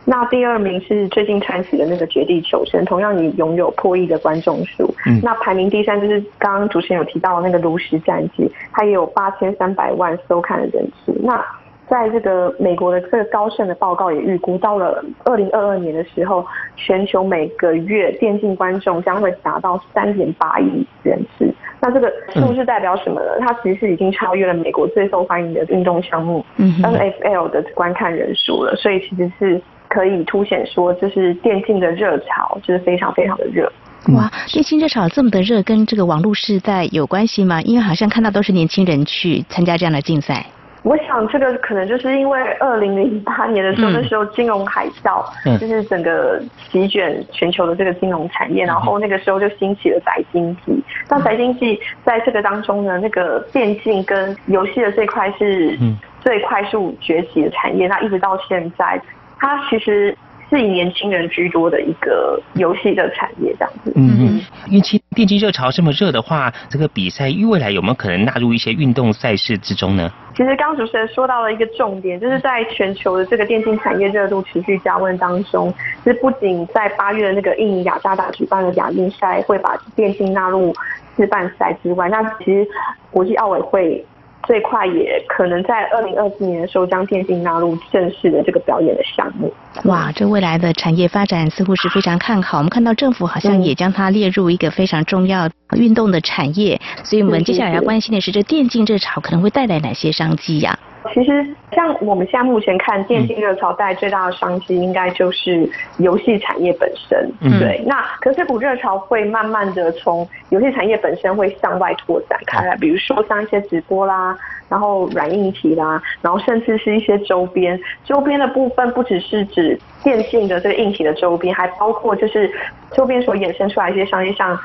[0.05, 4.95] 那第二名是最近传奇的那个《绝地求生》，同样也拥有破亿的观众数。
[5.23, 11.15] 那排名第三就是刚刚主持人有提到的那个《炉石战记》，它也有八千三百万收看的人次。
[11.23, 11.45] 那
[11.91, 16.45] 在这个美国的这个高盛的报告也预估，到了二零二二年的时候，
[16.77, 21.53] 全球每个月电竞观众将会达到三点八亿人次。
[21.81, 23.31] 那这个数字代表什么呢？
[23.41, 28.75] 它其实是已经超越了美国最受欢迎的运动项目 NFL 的观看人数了。
[28.77, 33.71] 所以其实是可以凸显说，就是电竞的热潮就是非常非常的热。
[34.13, 37.63] 哇，电竞热潮这么的热，跟这个网络时代有关系吗？
[37.63, 40.47] 因为好像看到都是年轻人去参加这样的竞赛。
[40.89, 45.23] 我想这个可能就是因为二零零八年的时候，那时候金融海啸，
[45.59, 50.83] 就是整个席卷全球的这个金融产业，然后那个时候就兴起了宅经济。
[51.11, 55.79] 那宅经济在这个当中呢，那个电竞跟游戏的这块是
[56.21, 57.87] 最快速崛起的产业。
[57.87, 58.99] 那一直到现在，
[59.39, 60.17] 它其实。
[60.51, 63.93] 是以年轻人居多的一个游戏的产业，这样子。
[63.95, 64.41] 嗯嗯。
[64.71, 70.13] 运气电竞热潮这么热的话，这个比赛未来有没有可能纳入一些运动赛事之中呢？
[70.37, 75.73] 其实刚主持人说到了一个重点，就是在全球的这个电竞产业热度持续加温当中，
[76.05, 80.73] 其实不仅在八月的那个印尼雅加达举办的亚运赛会把电竞纳入
[81.17, 82.69] 示范赛之外，那其实
[83.11, 84.05] 国际奥委会。
[84.49, 89.53] 最快也可能在二零二四年的时候将电竞纳入正式的这个表演的项目。
[89.85, 92.57] 哇，这未来的产业发展似乎是非常看好。
[92.57, 100.79] 我们看到政府好像也将它列入一个非常重要运动的产业，所以我们接下来要关心的是，这电竞热潮可能会带来哪些商机呀？
[101.15, 107.31] 其实，像我们现在目前看电竞热潮带来最大的商机，应该就是游戏产业本身。
[107.61, 114.37] 对，那可是这股热潮会慢慢的从游戏产业本身会向外拓展开来，比如说像一些直播啦，
[114.69, 117.81] 然后软硬体啦，然后甚至是一些周边。
[118.05, 122.51] 周边的部分不只是指电竞的这个硬体的周边，还包括就是
[122.93, 124.59] 周边所衍生出来一些商业像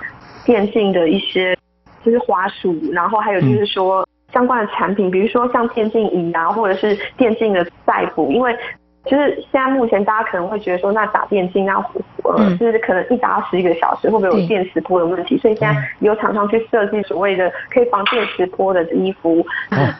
[0.45, 1.55] 电竞的一些
[2.03, 4.03] 就是花鼠，然后还有就是说。
[4.33, 8.53] 相关的产品，比如说像电竞椅啊，或者是电竞的赛服，因为
[9.05, 11.85] 就是现在目前大家可能会觉得说，那打电竞啊，
[12.23, 15.37] 呃，就是可能一打十一个小时，会不会有电磁波的问题？
[15.37, 19.45] 所以现在有厂商去设计所谓的可以防电磁波的衣服，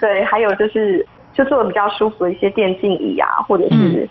[0.01, 4.09] 对，还有就是就做的比较舒服的一些电竞椅啊，或者是。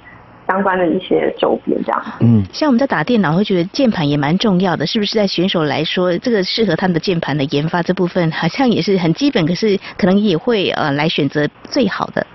[0.48, 5.14] 相关的一些周边这样，嗯，像我们在打电脑会觉得键盘也蛮重要的，是不是？
[5.14, 12.26] 在选手来说，这个适合他们的键盘的研发这部分，好像也是很基本，可是可能也会呃来选择最好的。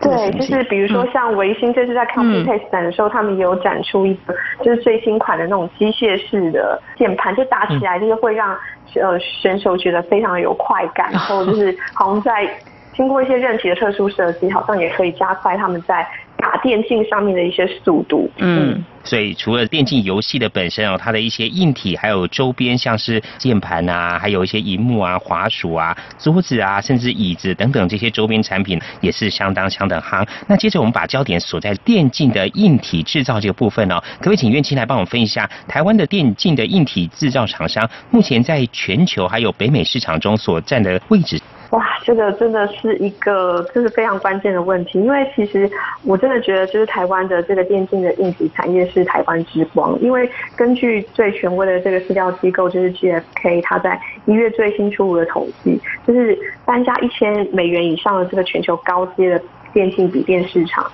[0.00, 8.56] 对，就是比如说像维新这次在 Computex 展的时候，他们也有展出一个就是最新款的那种机械式的键盘，就打起来就是会让
[8.94, 12.50] 呃选手觉得非常有快感， 然后就是好像在。
[13.00, 18.30] 经过一些韧体的特殊设计，好像也可以加快他们在打电竞上面的一些速度。
[18.36, 30.22] 嗯，所以除了电竞游戏的本身哦，它的一些硬体还有周边，像是键盘啊，还有一些荧幕啊、滑鼠啊、桌子啊，甚至椅子等等这些周边产品，也是相当相当夯。
[30.46, 41.40] 那接着我们把焦点锁在电竞的硬体制造这个部分哦，可不可以请院青来帮我们分一下台湾的电竞的硬体制造厂商目前在全球还有北美市场中所占的位置？
[41.70, 45.70] 哇，这个真的是一个就是非常关键的问题，因为其实
[46.04, 49.96] 我真的觉得，就是台湾的这个电竞的应急产业是台湾之光。
[50.00, 59.40] 因为根据最权威的这个市调机构，就是 GFK，它在一月最新出炉的统计，就是单价一千美元以上的这个全球高阶的
[59.72, 60.90] 电竞笔电市场。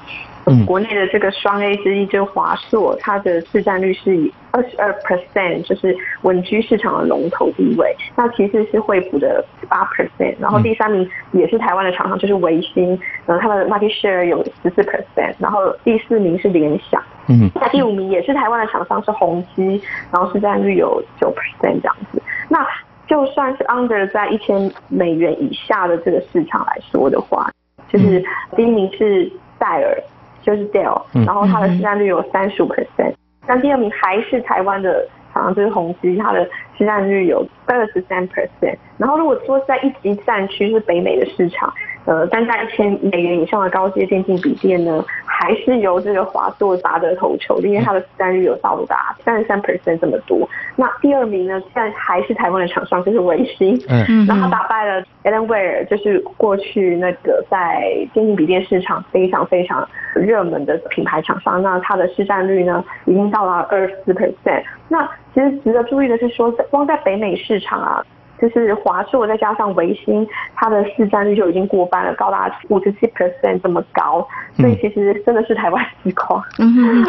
[0.65, 7.93] 国内的这个双 A 之一就是华硕，它的市占率是以二十二 percent，就是稳居市场的龙头地位。
[8.17, 19.83] 那其次是惠普的八 percent，然后第三名也是台湾的厂商，就是维新，呃，它的 market share 有十四 percent，然后第四名是联想，嗯，那第五名也是台湾的厂商是宏基，
[20.13, 22.23] 然后市占率有九 percent 这样子。
[22.49, 22.65] 那
[23.09, 27.51] 就算是 under 在一千美元以下的这个市场来说的话，
[27.89, 29.29] 就是第一名是
[29.59, 30.01] 戴尔。
[30.47, 33.13] 就是 Dell，然后它的市占率有三十五 percent，
[33.49, 35.05] 那第二名还是台湾的
[35.35, 38.77] 厂商，就是宏基，它的市占率有二十三 percent。
[38.97, 41.75] 然后如果说在一级战区是北美的市场，
[42.07, 50.49] 呃单价一千美元以上的高阶电竞笔电呢，还是由这个华硕拔得头筹，因为它的市占率有到达三十三 percent 这么多。
[50.77, 64.62] 那第二名呢，现在还是台湾的厂商，就是微星，嗯，然后打败了 Alienware，就是过去那个在电竞笔电市场非常非常热门的品牌厂商，那它的市占率呢，已经到了二十四 percent。
[64.89, 68.05] 那其实值得注意的是说，光在北美市场啊，
[68.41, 74.26] 就是华硕再加上维新，它的市占率就已经过半了，高达五十七 percent 这么高，
[74.57, 76.43] 所以其实真的是台湾之光。
[76.59, 77.05] 嗯，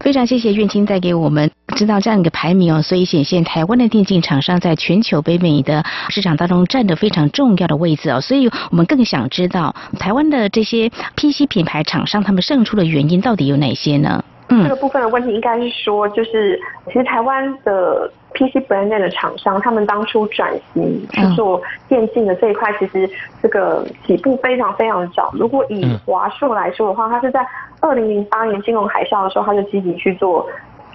[0.00, 14.24] 非常谢谢苑青带给我们知道这样一个排名哦，所以显现台湾的电竞厂商在全球北美的市场当中占着非常重要的位置哦，所以我们更想知道台湾的这些 PC 品牌厂商他们胜出的原因到底有哪些呢？
[14.50, 23.08] 这个部分的问题应该是说，就是其实台湾的 PC brand 的厂商，他们当初转型去做电竞的这一块，其实
[23.40, 25.30] 这个起步非常非常早。
[25.34, 27.46] 如果以华硕来说的话，它是在
[27.80, 30.44] 二零零八年金融海啸的时候，它就积极去做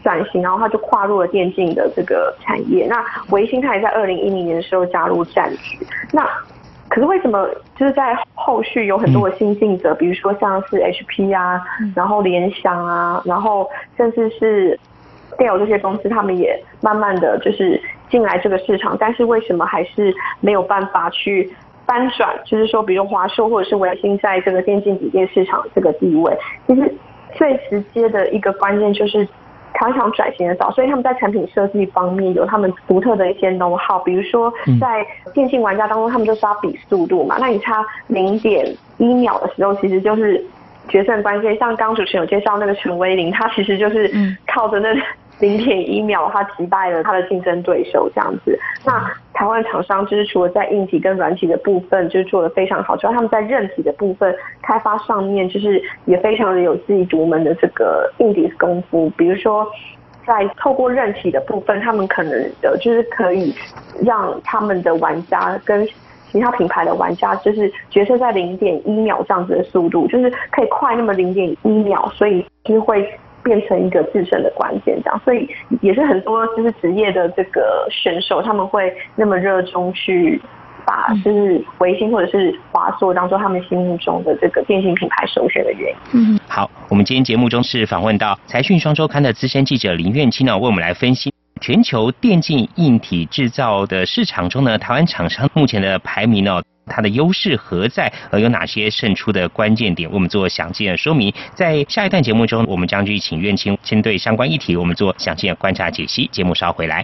[0.03, 2.85] 转型，然后它就跨入了电竞的这个产业。
[2.89, 5.79] 那维新它也在二零一零年的时候加入战局。
[6.11, 6.27] 那
[6.87, 11.61] 可是为什么就是在后续有很多的新进者，比如说像是 HP 啊，
[11.95, 14.79] 然后联想啊，然后甚至是
[15.37, 21.51] Dell 这些公司，他们也慢慢的就是进来这个市场，但是为什么还是没有办法去
[21.85, 22.29] 翻转？
[22.45, 26.93] 就是说，比如华硕或者是微星在这个电竞笔电市场这个地位，其实
[27.35, 29.27] 最直接的一个关键就是。
[29.79, 38.65] 常常转型的早，所以他们在产品设计方面有他们独特的一些 know how，比如说在电竞玩家当中，他们就是要比速度嘛，那你差零点
[38.97, 40.43] 一秒的时候，其实就是
[40.87, 41.57] 决胜关键。
[41.57, 44.09] 像刚主持人有介绍那个陈威林，他其实就是
[44.47, 44.89] 靠着那。
[45.39, 48.57] 零点一秒，他击败了他的竞争对手，这样子。
[48.85, 59.09] 那台湾厂商就是除了在硬体跟软体的部分就是做的非常好，主要他们在韧体的部分开发上面就是也非常的有自己独门的这个硬底功夫。
[59.17, 59.67] 比如说，
[60.25, 62.31] 在透过韧体的部分，他们可能
[62.61, 63.53] 的就是可以
[64.01, 65.85] 让他们的玩家跟
[66.31, 73.05] 其他品牌的玩家就是决策在零点一秒这样子的速度，就是可以快那么零点一秒，所以就会。
[73.45, 75.47] 变成一个自身的关键，这样，所以
[75.81, 80.41] 也是很多就是职业的这个选手，他们会那么热衷去
[80.83, 86.35] 把就是维新或者是华硕当做他们心目中的这个电信品牌首选的原因。
[86.35, 91.31] 嗯，好，我们今天节目中是访问到财讯双周刊的资深记者林苑青呢，为我们来分析
[91.61, 96.61] 全球电竞硬体制造的市场中呢，台湾厂商目前的排名呢。
[96.87, 98.13] 它的优势何在？
[98.29, 100.07] 而有哪些胜出的关键点？
[100.11, 101.33] 我们做详细的说明。
[101.55, 106.29] 在下一段节目中，我们将去请院青针对相关议题，我们做详细的观察解析。
[106.31, 107.03] 节目稍回来。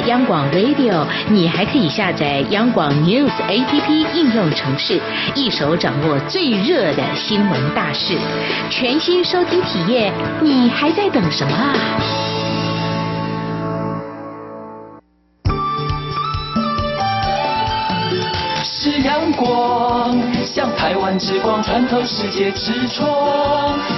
[0.00, 5.00] 央广 Radio，你还可以下载央广 News APP 应用程式，
[5.34, 8.16] 一手掌握最热的新闻大事，
[8.70, 11.74] 全新收听体验，你还在等什么啊？
[18.62, 20.14] 是阳光，
[20.44, 23.08] 像台湾之光穿透世界之窗；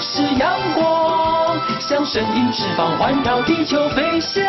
[0.00, 4.44] 是阳光，像神鹰翅膀环绕地球飞翔。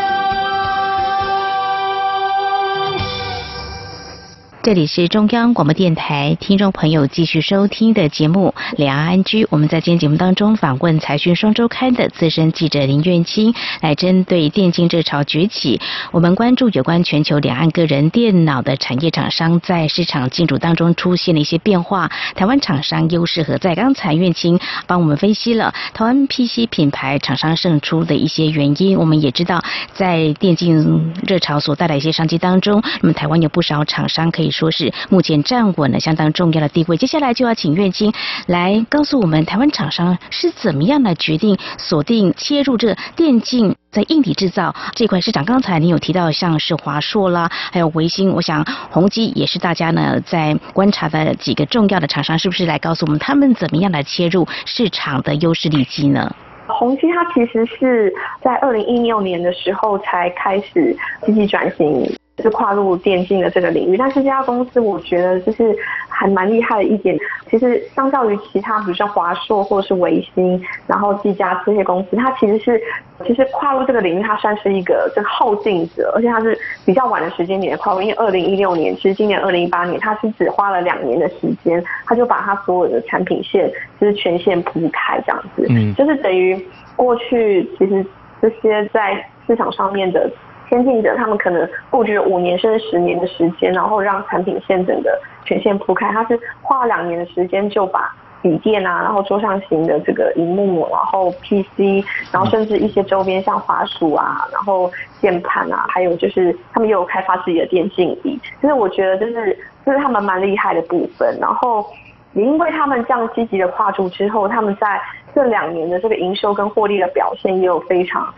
[4.68, 9.46] 这里是中央广播电台听众朋友继续收听的节目《两岸安居》。
[9.50, 15.80] 我们在今天节目当中访问《财讯双周刊》的资深记者林苑清，来针对电竞热潮崛起，
[16.12, 23.74] 我们关注有关全球两岸个人电脑的产业厂商在市场进驻当中出现了一些变化，台湾厂商优势何在？
[23.74, 28.98] 刚才苑清帮我们分析了台湾 PC 品牌厂商胜出的一些原因。
[28.98, 29.64] 我们也知道，
[29.94, 34.52] 在电竞热潮所带来一些商机当中，那么台湾有不少厂商可以。
[34.58, 38.12] 说是目前站稳了相当重要的地位，接下来就要请苑青
[38.48, 45.46] 来告诉我们，台湾厂商是怎么样来决定锁定切入这电竞在硬体制造这块市场。
[45.46, 56.36] 刚才你有提到像是华硕啦，还有维星，我想宏基也是大家呢在观察的几个重要的厂商，是不是来告诉我们他们怎么样来切入市场的优势利基呢？
[56.68, 60.96] 宏基它其实是在二零一六年的时候才开始
[61.26, 62.12] 积极转型。
[62.44, 65.76] 是跨入电竞的这个领域，但是这家公司我觉得就是
[66.08, 67.18] 还蛮厉害的一点，
[67.50, 72.80] 其实相较于其他，比如说华硕或者是维星，然后技嘉这些公司，它其实是
[73.26, 83.68] 其实跨入这个领域，它算是一个这个后进者，而且它是比较晚的时间点跨入，因为二零一六年，其实今年二零一八年，它是只花了两年的时间，它就把它所有的产品线
[84.00, 86.64] 就是全线铺开这样子，嗯，就是等于
[86.96, 88.06] 过去其实
[88.40, 90.30] 这些在市场上面的。
[90.70, 96.12] 先进者他们可能布局了五年甚至十年的时间，然后让产品线整个全线铺开。
[96.12, 104.92] 他是花了两年的时间就把笔电啊，然后桌上型的这个荧幕，然后 PC，然后甚至一些周边像滑鼠啊，然后
[105.22, 108.40] 键盘啊，还有就是他们也有开发自己的电竞椅。
[108.62, 111.38] 就是我觉得就是这是他们蛮厉害的部分。
[111.40, 111.86] 然后
[112.34, 115.02] 也因为他们这样积极的跨出之后，他们在
[115.34, 118.32] 这两年的这个营收跟获利的表现也有非常。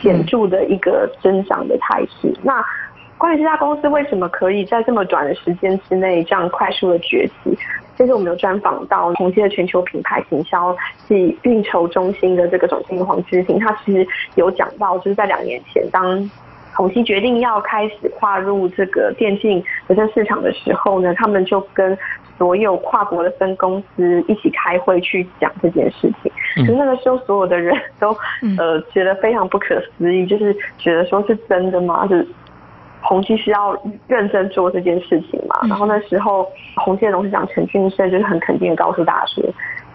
[0.00, 2.32] 显著的一个增长的态势。
[2.42, 2.64] 那
[3.18, 7.56] 关于这家公司为什么可以在这么短的时间之内这样快速的崛起？
[7.96, 10.74] 这次我们有专访到宏基的全球品牌行销
[11.06, 16.30] 及运筹中心的这个总经理黄之行，他其实有讲到，就是在两年前，当
[16.72, 21.98] 宏基决定要开始跨入这个电竞有线市场的时候呢，他们就跟
[22.40, 26.66] 所有跨国的分公司一起开会去讲这件事情。
[26.66, 28.16] 就那个时候，所有的人都
[28.56, 32.08] 呃觉得非常不可思议，就是觉得说是真的吗？
[32.08, 32.26] 是
[33.02, 33.76] 宏基是要
[34.08, 35.68] 认真做这件事情嘛？
[35.68, 39.44] 然后那时候宏基的董事长陈俊生就是很肯定的告诉大家说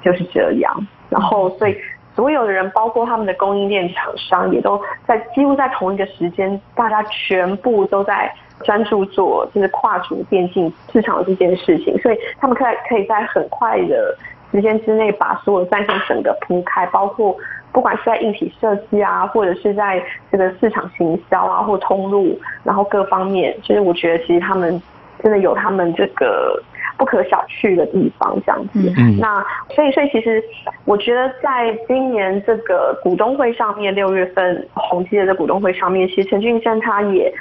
[0.04, 0.88] 就是这样。
[1.10, 1.76] 然后所以
[2.16, 11.98] 所有的人，包括他们的供应链厂商，也都在几乎在同一个时间，大家全部都在专注做就是跨足电竞市场这件事情。
[12.00, 14.16] 所以他们可以可以在很快的。
[14.52, 17.36] 时间之内把所有战线整个铺开，包括
[17.74, 20.02] 不管是在硬体设计啊，或者是在
[20.32, 24.82] 这个市场行销啊，或通路，然后各方面，就是我觉得其实他们
[25.22, 26.58] 真的有他们这个
[26.98, 28.92] 不可小觑的地方，这样子。
[29.20, 29.44] 那
[29.76, 30.44] 所以所以其实
[30.86, 37.34] 我觉得在今年这个股东会上面，六月份宏基的股东会上面，其实陈俊生他也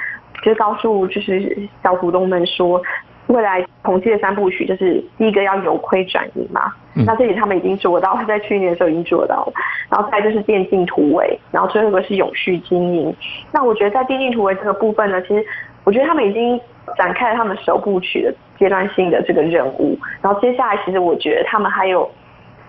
[0.43, 2.81] 就告诉就是小股东们说。
[3.27, 9.53] 未来宏基的三部曲就是第一个要由亏转盈嘛，那这里他们已经做到，在去年的时候已经做到了。
[9.89, 13.11] 然后再就是电竞突围，然后最后一个是永续经营。
[13.51, 15.43] 那我觉得在电竞突围这个部分呢，其实
[15.85, 16.61] 我觉得他们已经
[16.95, 19.97] 展开了他们首部曲的阶段性的这个任务。
[20.21, 22.09] 然后接下来其实我觉得他们还有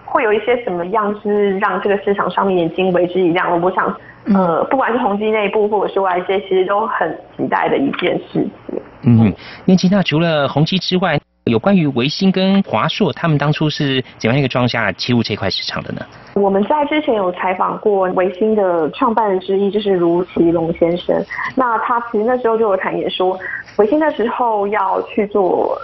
[0.05, 3.61] 会有一些什么样是让这个市场上面眼睛为之一亮。
[3.61, 3.95] 我想，
[4.35, 8.81] 呃，不管是宏基内部或者是外界，其实都很期待的一件事情。
[9.03, 9.33] 嗯，
[9.65, 16.01] 念吉，那除了宏基之外，有关于维新跟华硕，他们当初是怎样一个状况下切入这块市场的呢？
[16.35, 21.25] 我们在之前有采访过维新的创办人之一，就是卢奇龙先生。
[21.55, 23.39] 那他其实那时候就有坦言说，
[23.79, 25.79] 维新那时候要去做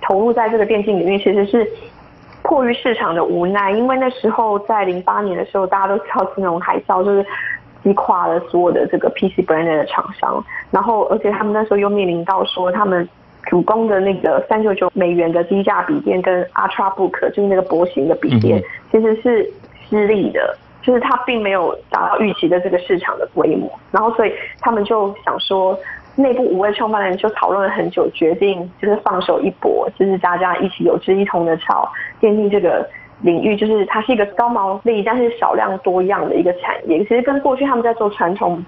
[0.00, 1.66] 投入在这个电竞领域，其实是
[2.42, 7.24] 迫于市场的无奈，因为那时候在零八年的时候，大家都知道金融海啸，就是。
[7.84, 13.06] 击垮了所有的这个 PC brand 的厂商，然后而且他们那时候又面临到说，他们
[13.42, 18.58] 主攻的那个三九九美元的低价笔电跟 Ultrabook 就是那个薄型的笔电，
[18.90, 19.52] 其实是
[19.86, 25.78] 失利的，就是它并没有达到预期的这个市场的规模，然后所以他们就想说，
[26.16, 31.90] 内部五位创办人就讨论了很久，决定就是放手一搏，就是大家一起有志一同的朝
[32.20, 32.88] 奠定这个。
[33.22, 38.62] 领域就是它是一个高毛利但是少量多样的一个产业，其实跟过去他们在做传统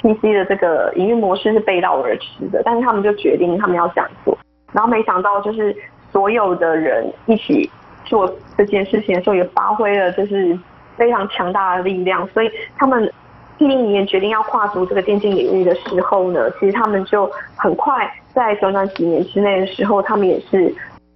[0.00, 4.36] PC 的这个营运模式是背道而驰的，但是他们就决定他们要这样做，
[4.72, 5.74] 然后没想到就是
[6.10, 7.70] 所有的人一起
[8.04, 10.58] 做这件事情的时候，也发挥了就是
[10.96, 13.10] 非常强大的力量，所以他们
[13.58, 20.74] 一零年决定要跨足这个电竞领域的时候呢，其实他们就很快在短短几年之内的时候，他们也是。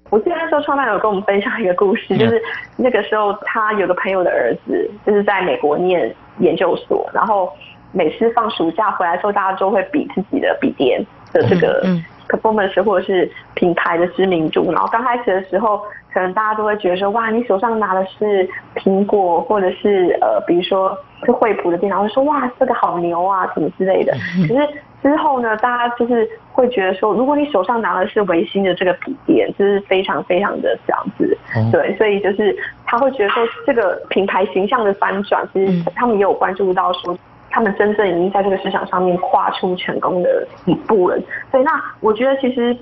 [0.09, 2.41] 我记得那时候创办人有跟我们分享一个故事，就是
[2.77, 7.53] 那个时候他有个朋友的儿子，就是在美国念研究所，然后
[7.91, 11.85] 每次放暑假回来之后，大家都会比自己的笔电的这个
[12.29, 14.71] performance 或者是品牌的知名度。
[14.73, 15.81] 然后刚开始的时候，
[16.13, 24.13] 可能大家都会觉得说，哇，你手上拿的是苹果，或者是呃，比如说是惠普的电脑，会说哇，这个好牛啊，什么之类的。
[24.49, 24.69] 可是
[25.03, 31.37] 之后呢，大家就是会觉得说，如果你手上拿的是维新的这个笔电，就是非常非常的这样子，
[31.71, 32.57] 对，所以就是
[32.87, 37.17] 他会觉得说，这个品牌形象的翻转，其实他们也有关注到说，
[37.57, 41.19] 他们真正已经在这个市场上面跨出成功的一步了。
[41.51, 42.77] 所以那我觉得其实。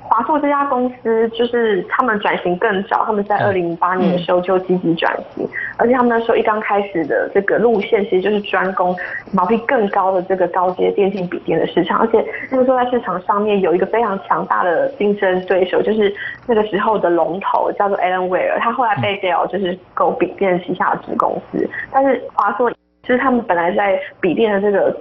[0.00, 5.44] 华硕这家公司就是他们转型更早，他们在二零零八年的时候就积极转型，
[5.76, 8.94] 而且他们那时候一刚开始的这个路线其实就是专攻
[9.32, 16.14] 毛利更高的这个高阶电竞笔电的市场，而且那个时候在市场上面有一个非常强大的竞争对手，就是
[16.46, 22.70] 那个时候的龙头叫做 Alienware，他后来被 Dell 就是购笔电旗下的子公司，但是华硕
[23.10, 24.96] 就是他们本来在笔电的这个。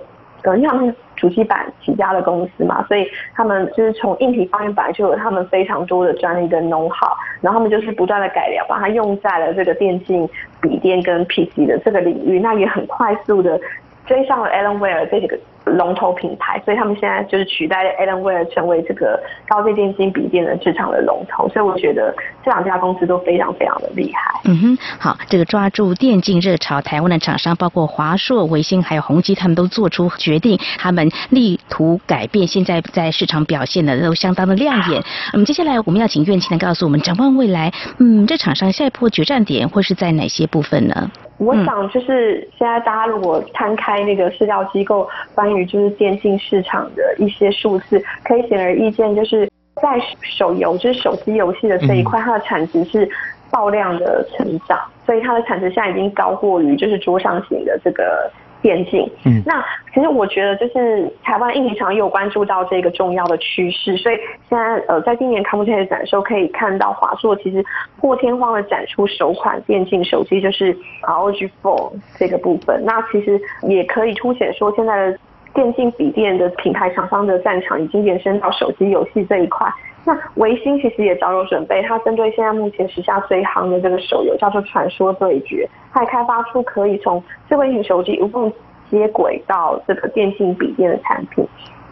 [0.55, 3.05] 因为他们是主机板起家的公司嘛，所以
[3.35, 10.25] 他们就是从硬体方面本来就有他们非常多的专利跟弄好然后他们就是不断的改良，把它用在了这个电竞
[10.61, 13.59] 笔电跟 PC 的这个领域，那也很快速的
[14.05, 15.37] 追上了 Alienware 这几个。
[15.69, 22.13] 龙头品牌，所以他们现在就是取代 Alienware 成为这个高阶电竞笔电的市场的龙头，所以我觉得
[22.43, 24.41] 这两家公司都非常非常的厉害。
[24.45, 35.03] 嗯哼，好，这个抓住电竞热潮，台湾的厂商包括华硕、维星还有宏基，他们都做出决定，他们力图改变现在在市场表现的都相当的亮眼。
[35.33, 41.11] 那么接下来我们要请院青来告诉我们，展望未来，嗯，这厂商下一波决战点会是在哪些部分呢？
[41.39, 49.49] 我想就是现在大家如果摊开那个社交机构关于就是电竞市场的一些数字，可以显而易见，就是
[49.81, 53.09] 在手游就是手机游戏的这一块，它的产值是
[53.49, 58.31] 爆量的成长，所以它的产值现在已经高过于就是桌上型的这个。
[58.61, 64.15] 电竞，嗯，那其实我觉得就是台湾硬体厂也有关注到这个重要的趋势，所以
[64.49, 67.63] 现在呃，在今年康普特展的时候，可以看到华硕其实
[67.99, 72.83] 破天荒的展出首款电竞手机，就是 ROG Phone 这个部分。
[72.85, 75.17] 那其实也可以凸显说，现在的
[75.53, 79.67] 电竞笔电的品牌厂商的战场已经延伸到手机游戏这一块。
[80.05, 88.51] 那维新其实也早有准备，它针对现在目前时下最夯的这个手游叫做《传说对决》，它也开发出可以从智慧型手机无缝
[88.89, 91.45] 接轨到这个电竞笔电的产品。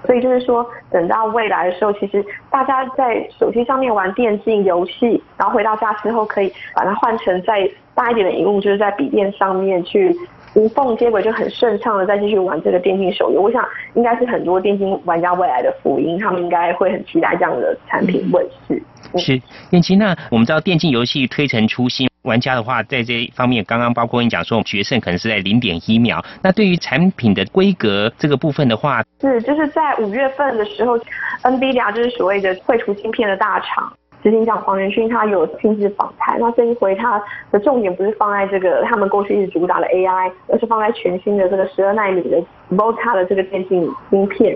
[0.05, 10.15] 所以就是说，等到未来的时候，其实大家在手机上面玩电竞游戏，然后回到家之后，可以把它换成再大一点的荧幕，就是在笔电上面去。
[10.57, 18.81] 无缝接轨就很顺畅的再继续玩这个电竞手游，我想应该是很多电竞玩家未来的福音，他们应该会很期待这样的产品问世。
[19.19, 19.39] 是，
[19.69, 30.97] 燕青，那我们知道电竞游戏推陈出新，玩家的话在这一方面，刚刚包括你讲说决胜可能是在零点一秒，那对于产品的规格这个部分的话，是就是在五月份的时候
[31.43, 33.93] ，NVIDIA 就是所谓的绘图芯片的大厂。
[34.27, 37.17] 执行长黄仁勋他有亲自访谈，那这一回他
[37.49, 42.37] 的重点不是放在这个他们过去一直主打的 AI，而是放在全新的这个十二纳米的
[42.71, 44.53] Volta 的这个电竞芯片。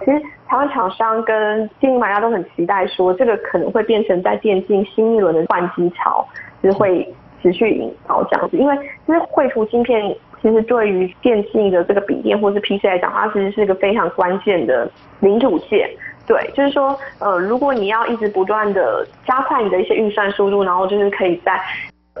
[0.00, 6.22] 其实台湾厂商跟经营玩家都很期待，说这个可能会变成在电竞新一轮的换机潮，
[6.62, 7.10] 就是会
[7.42, 8.58] 持续引爆这样子。
[8.58, 14.86] 因为其实绘图芯片其实对于电竞的这个笔电或是 PC 来讲，它其实是一个非常关键的
[15.20, 15.88] 零组件。
[16.26, 21.60] 对，就是说，呃，如果你要一直不断的加快你的一些运算速度，然后就是可以在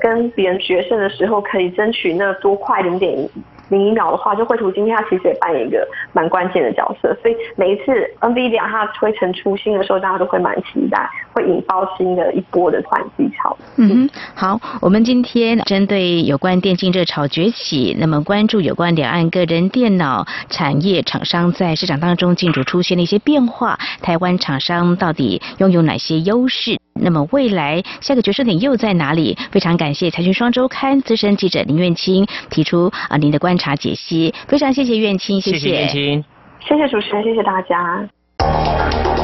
[0.00, 3.16] 跟别人决胜的时候，可以争取那多快零点
[3.70, 13.56] 零一秒的话，就绘图今天他其实也扮演一个蛮关键的角色，所以每一次 NVIDIA 它推陈出新的时候，大家都会蛮期待，会引爆新的一波的换机潮。
[13.76, 26.78] 嗯哼，好，我们今天针对有关电竞热潮崛起，那么关注有关两岸个人电脑产业厂商在市场当中进驻出现的一些变化，台湾厂商到底拥有哪些优势？
[26.94, 29.36] 那么未来下个决胜点又在哪里？
[29.50, 36.24] 非常感谢财讯双周刊资深记者林苑清提出啊您的观察解析，非常谢谢苑清，谢谢苑清，
[36.60, 39.23] 谢谢主持人，谢谢大家。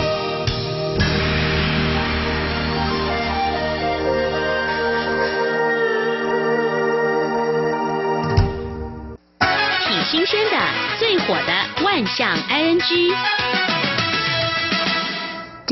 [10.11, 10.57] 新鲜的，
[10.99, 13.70] 最火的万象 ING。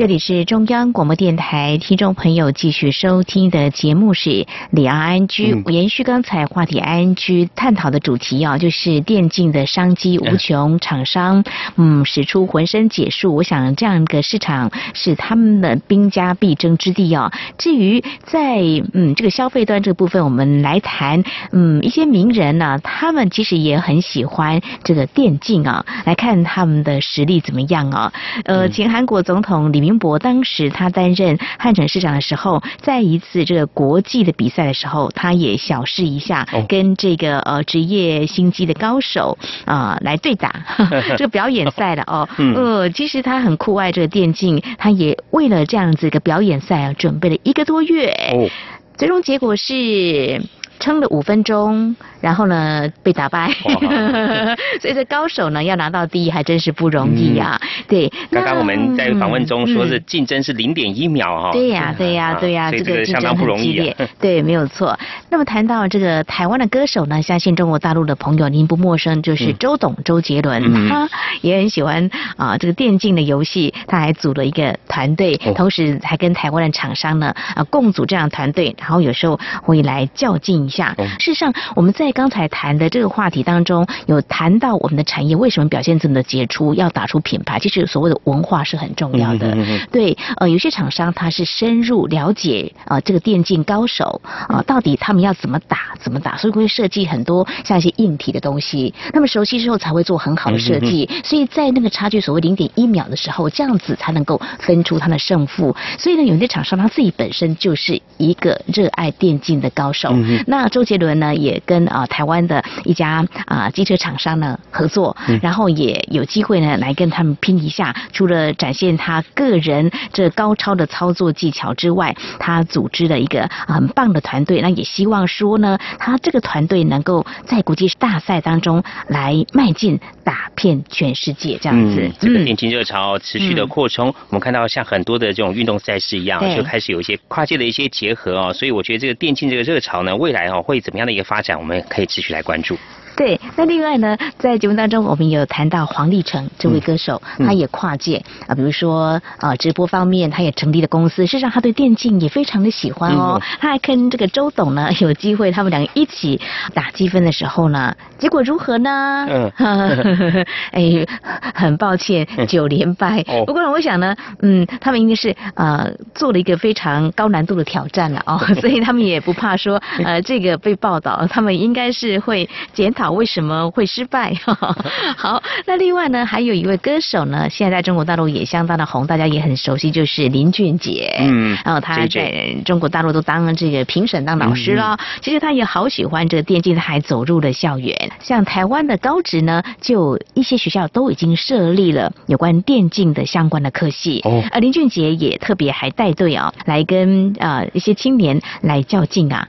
[0.00, 11.44] 这里是中央广播电台，听众朋友继续收听的节目是李昂 ING，、嗯延续刚才话题安居探讨的主题啊，就是电竞的商机无穷，厂商
[11.76, 17.30] 嗯使出浑身解数，我想这样一个市场是他们的兵家必争之地啊。
[17.58, 18.62] 至于在
[18.94, 21.22] 嗯这个消费端这个部分，我们来谈
[21.52, 28.10] 嗯一些名人呢、他们其实也很喜欢这个电竞啊，来看他们的实力怎么样啊。
[28.46, 40.64] 呃，前韩国总统李明博当时他担任汉城市长的时候，在一次这个国际的比赛的时候，他也小试一下，跟这个呃职业心机的高手啊、来对打
[41.16, 42.28] 这个表演赛了哦。
[42.38, 48.10] 嗯呃，其实他很酷爱这个电竞，他也为了这样子一个表演赛啊，准备了一个多月。
[48.32, 48.48] 哦，
[48.96, 50.40] 最终结果是。
[50.80, 53.52] 撑了五分钟，然后呢被打败，
[54.80, 57.60] 所以这高手呢要拿到第一还真是不容易啊。
[57.86, 61.50] 对，刚刚我们在访问中说嗯是竞争是零点一秒哈。
[61.52, 63.94] 对呀，对呀，对呀，这个相当不容易。
[64.18, 64.98] 对，没有错。
[65.28, 69.56] 那么谈到这个台湾的歌手呢，相信中国大陆的朋友您不陌生，就是嗯。
[69.58, 70.88] 周董周杰伦，嗯。
[70.88, 71.08] 他
[71.42, 75.52] 也很喜欢啊这个电竞的游戏，他还组了一个团队，哦。
[75.54, 80.94] 同时还跟台湾的厂商呢啊共组这样的团队，然后有时候会来较劲一下。
[80.98, 89.56] 哦事实上，我们在刚才谈的这个话题当中，有谈到我们的产业为什么表现这么的杰出，要打出品牌，其实所谓的文化是很重要的。
[89.90, 98.94] 对，呃，有些厂商他是深入了解啊、呃这个电竞高手啊、呃到底他们要怎么打，怎么打，所以会设计很多像一些硬体的东西。
[99.12, 105.74] 那么熟悉之后才会做很好的设计，所以在那个差距所谓零点一秒的时候，这样子才能够分出他的胜负。
[105.98, 110.10] 所以呢，有些厂商他自己本身就是一个热爱电竞的高手。
[110.12, 117.94] 嗯哼那周杰伦呢，也跟啊、台湾的一家啊、机车厂商呢合作，嗯然后也有机会呢来跟他们拼一下。
[118.12, 124.60] 除了展现他个人这高超的操作技巧之外，他组织了一个啊很棒的团队。
[124.60, 132.00] 那也希望说呢，他这个团队能够在国际大赛当中来迈进，打遍全世界这样子。
[132.02, 142.76] 嗯，这个电竞热潮持续的扩充，我们看到像很多的这种运动赛事一样，就开始有一些跨界的一些结合哦，所以我觉得这个电竞这个热潮呢，未来哦会怎么样的一个发展，我们可以持续来关注。
[143.20, 147.46] 对，那另外呢，在节目当中我们有谈到黄立成这位歌手，嗯。
[147.46, 153.42] 他也跨界啊，比如说啊直播方面，他也成立了公司，事实上他对电竞也非常的喜欢哦，嗯。
[153.60, 156.40] 他还跟这个周董呢有机会，他们两个一起
[156.72, 159.26] 打积分的时候呢，结果如何呢？
[159.28, 160.46] 嗯。
[160.72, 161.06] 哎，
[161.54, 163.20] 很抱歉，九连败。
[163.28, 163.44] 哦。
[163.44, 174.34] 不过呢，我想呢，嗯，他们应该是呃做了一个非常高难度的挑战了哦， 所以他们也不怕说呃这个被报道，他们应该是会检讨为什么会失败。
[175.16, 181.14] 好，那另外呢，还有一位歌手呢，现在在中国大陆也相当的红，大家也很熟悉，就是林俊杰。
[181.20, 184.98] 嗯然后他在中国大陆都当这个评审当老师了。
[185.20, 188.10] 其实他也好喜欢这个电竞，他还走入了校园。
[188.20, 194.20] 像台湾的高职呢，就一些学校都已经设立了有关电竞的相关的科系。
[194.24, 199.48] 哦而林俊杰也特别还带队哦、来跟呃一些青年来较劲啊。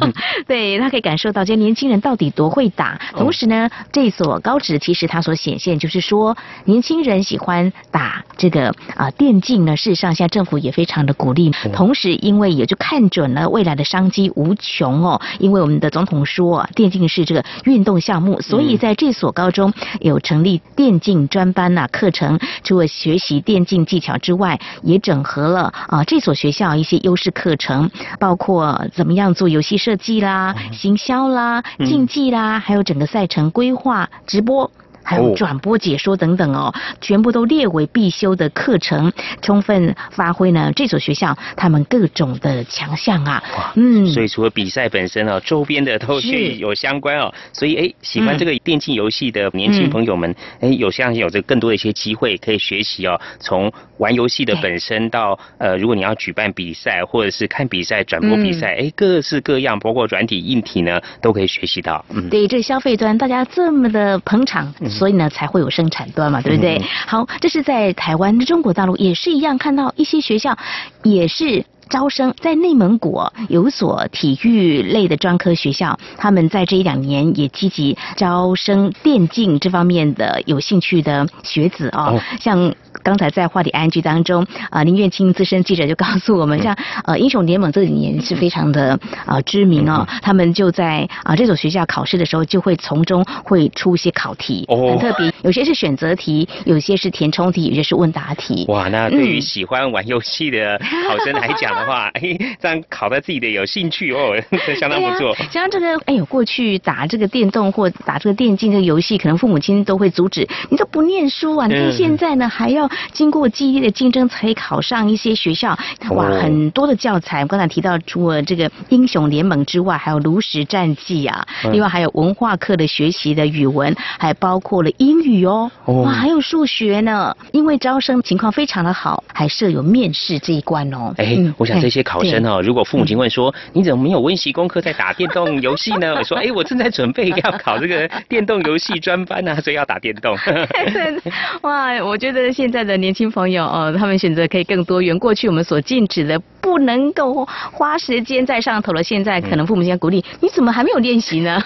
[0.46, 2.99] 对他可以感受到这些年轻人到底多会打。
[3.12, 11.50] 同时呢，这所高职其实它所显现就是说，年轻人喜欢打这个啊、电竞呢，事实上现在政府也非常的鼓励。
[11.72, 31.86] 同时，因为也就看准了未来的商机无穷哦，因为我们的总统说、啊，电竞是这个运动项目，所以在这所高中有成立电竞专班呐、课程，除了学习电竞技巧之外，也整合了啊这所学校一些优势课程，包括怎么样做游戏设计啦、行销啦、嗯。
[31.86, 34.70] 竞技啦，还有整个赛程规划、直播。
[35.10, 35.34] 还有哦。
[35.36, 43.42] 转播解说等等哦，全部都列为必修的课程，充分发挥呢这所学校他们各种的强项啊。
[43.74, 46.60] 嗯，所以除了比赛本身哦，周边的都去是。
[46.60, 48.38] 有相关哦，所以哎，喜欢嗯。
[48.38, 62.04] 这个电竞游戏的年轻朋友们，哎、有相信有这更多的一些机会可以学习哦，从玩游戏的本身到呃，如果你要举办比赛或者是看比赛、转播比赛，哎、各式各样，包括软体、硬体呢，都可以学习到。
[62.10, 66.76] 嗯，对，这个消费端大家这么的捧场，所以呢才会有生产端嘛，对不对？
[66.76, 70.54] 嗯好，这是在台湾、中国大陆也是一样，看到一些学校
[71.02, 71.64] 也是。
[71.90, 82.20] 招生在内蒙古哦有所体育类的专科学校，他们在这一两年也积极招生电竞这方面的有兴趣的学子哦，哦。
[82.40, 82.72] 像
[83.02, 94.90] 刚才在话题 ING 当中，啊、林月清资深记者就告诉我们，像呃英雄联盟这几年是非常的啊知名哦，他们就在啊、这所学校考试的时候，就会从中会出一些考题，哦。
[94.90, 98.64] 很特别，有些是选择题，有些是填充题，有些是问答题。
[98.68, 100.78] 哇，那对于嗯喜欢玩游戏的
[101.08, 102.20] 考生来讲的话， 哎、
[102.60, 104.34] 这样考到自己的有兴趣哦，
[104.78, 105.34] 相当不错。
[105.50, 111.66] 像这个，哎呦，过去打这个电动或打这个电竞这个游戏，可能父母亲都会阻止，你都不念书啊！
[111.66, 115.76] 你现在呢，还要经过激烈的竞争才可以考上一些学校，
[116.10, 117.42] 哇，哦很多的教材。
[117.42, 127.34] 我刚才提到，除了这个英雄联盟之外，还有炉石战记啊，嗯另外还有文化课的学习的语文，还包括了英语哦，哦哇，还有数学呢。
[127.52, 131.12] 因为招生情况非常的好，还设有面试这一关哦。
[131.16, 136.14] 哎、嗯我想这些考生哦，如果父母亲问说、你怎么没有温习功课在打电动游戏呢？
[136.14, 140.36] 我说哎、我正在准备要考这个电动游戏专班啊，所以要打电动。
[140.44, 145.18] 对，哇，我觉得现在的年轻朋友哦，他们选择可以更多元。
[145.18, 151.60] 过去我们所禁止的，不能够花时间在上头了，现在可能父母亲鼓励，你怎么还没有练习呢？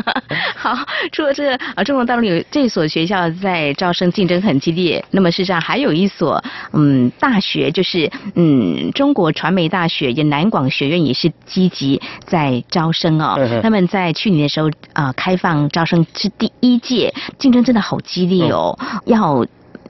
[0.56, 0.76] 好，
[1.12, 6.42] 除了这个啊，中国大陆有这所学校在招生竞争很激烈，那么事实上还有一所
[6.72, 13.36] 嗯大学，就是嗯中国传媒大学也南广学院也是积极在招生哦。
[13.38, 19.46] 嗯他们在去年的时候啊、开放招生是第一届，竞争真的好激烈哦，要。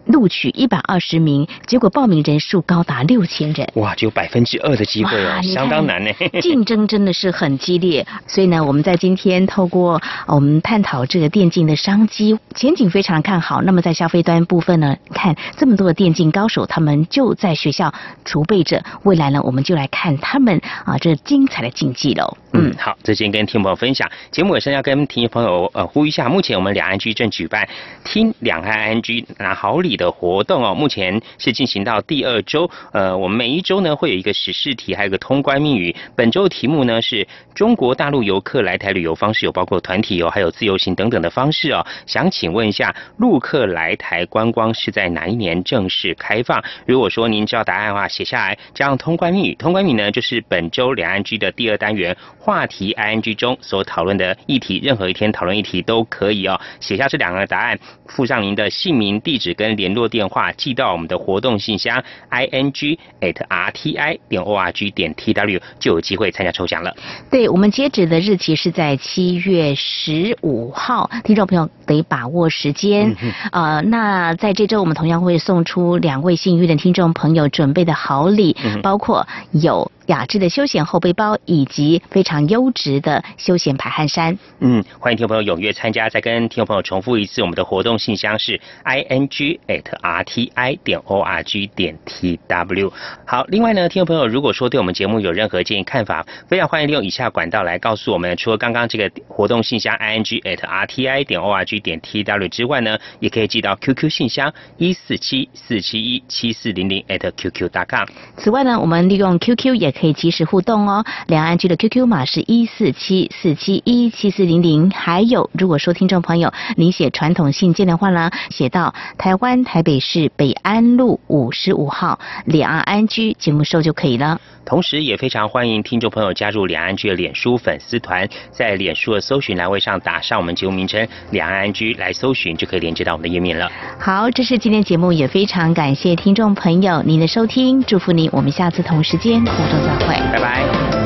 [0.06, 3.68] 录取一百二十名，结果报名人数高达六千人。
[3.74, 6.10] 哇，只有百分之二的机会哦，哇你看相当难呢。
[6.40, 13.62] 竞争真的是很激烈，所以呢，我们在今天透过呃我们探讨这个电竞的商机前景非常看好。
[13.62, 17.92] 那么在消费端部分呢，看这么多的电竞高手，他们就在学校
[18.24, 22.36] 储备着，未来呢，我们就来看他们啊这精彩的竞技喽。
[22.52, 24.08] 嗯，好，这先跟听众朋友分享。
[24.30, 27.68] 节目尾声要跟听众朋友呃呼吁一下，目前我们两岸 G 正举办
[28.04, 32.70] 听两岸 ING 拿好礼的活动哦，目前是进行到第二周。
[32.92, 35.94] 呃，我们每一周呢会有一个时事题，还有个通关密语。
[36.14, 41.84] 本周题目呢是中国大陆游客来台旅游方式有包括团体游，还有自由行等等的方式哦。
[42.06, 46.62] 想请问一下，陆客来台观光是在哪一年正式开放？
[46.86, 49.54] 如果说您知道答案的话，写下来，加上通关密语。
[49.54, 56.60] 通关密语呢就是本周两岸 G 的第二单元话题 ING 中所讨论的议题，任何一天讨论议题都可以哦。
[56.80, 66.92] 写下这两个答案，附上您的姓名、地址跟联联络电话寄到我们的活动信箱 i n g at r t i 点 o r g 点 t w 就有机会参加抽奖了。
[67.30, 73.14] 对我们截止的日期是在七月十五号，听众朋友得把握时间。
[73.52, 79.92] 呃，那在这周我们同样会送出两位幸运的听众朋友准备的好礼，包括有。
[80.06, 84.38] 雅致的休闲后背包，以及非常优质的休闲排汗衫。
[84.60, 86.08] 嗯，欢迎听众朋友踊跃参加。
[86.08, 92.92] 再跟听众朋友重复一次，我们的活动信箱是 i n g at r t i 点 o r g 点 t w。
[93.26, 98.36] 好，另外呢，听众朋友如果说对我们节目有任何建议看法，非常欢迎利用以下管道来告诉我们。
[98.36, 103.74] 除了刚刚这个活动信箱 i n g at r t i 点 o r g 点 t w 之外呢，也可以寄到
[103.76, 108.06] Q Q 信箱一四七四七一七四零零 at q q 大 com。
[108.36, 114.90] 此外呢，我们利用 Q Q 也可以及时互动哦，两岸居的 QQ 码是一四七四七一七四零零。
[114.90, 124.40] 还有，如果说听众朋友您写传统信件的话呢，写到台湾台北市北安路五十五号两岸安居节目收就可以了。
[124.64, 133.70] 同时，也非常欢迎听众朋友加入两岸居的脸书粉丝团，在脸书的搜寻栏位上打上我们节目名称“两岸安居”来搜寻，就可以连接到我们的页面了。
[133.98, 140.14] 好，这是今天节目，也非常感谢听众朋友您的收听，祝福您，我们下次同时间空中再会。
[140.32, 141.05] 拜拜。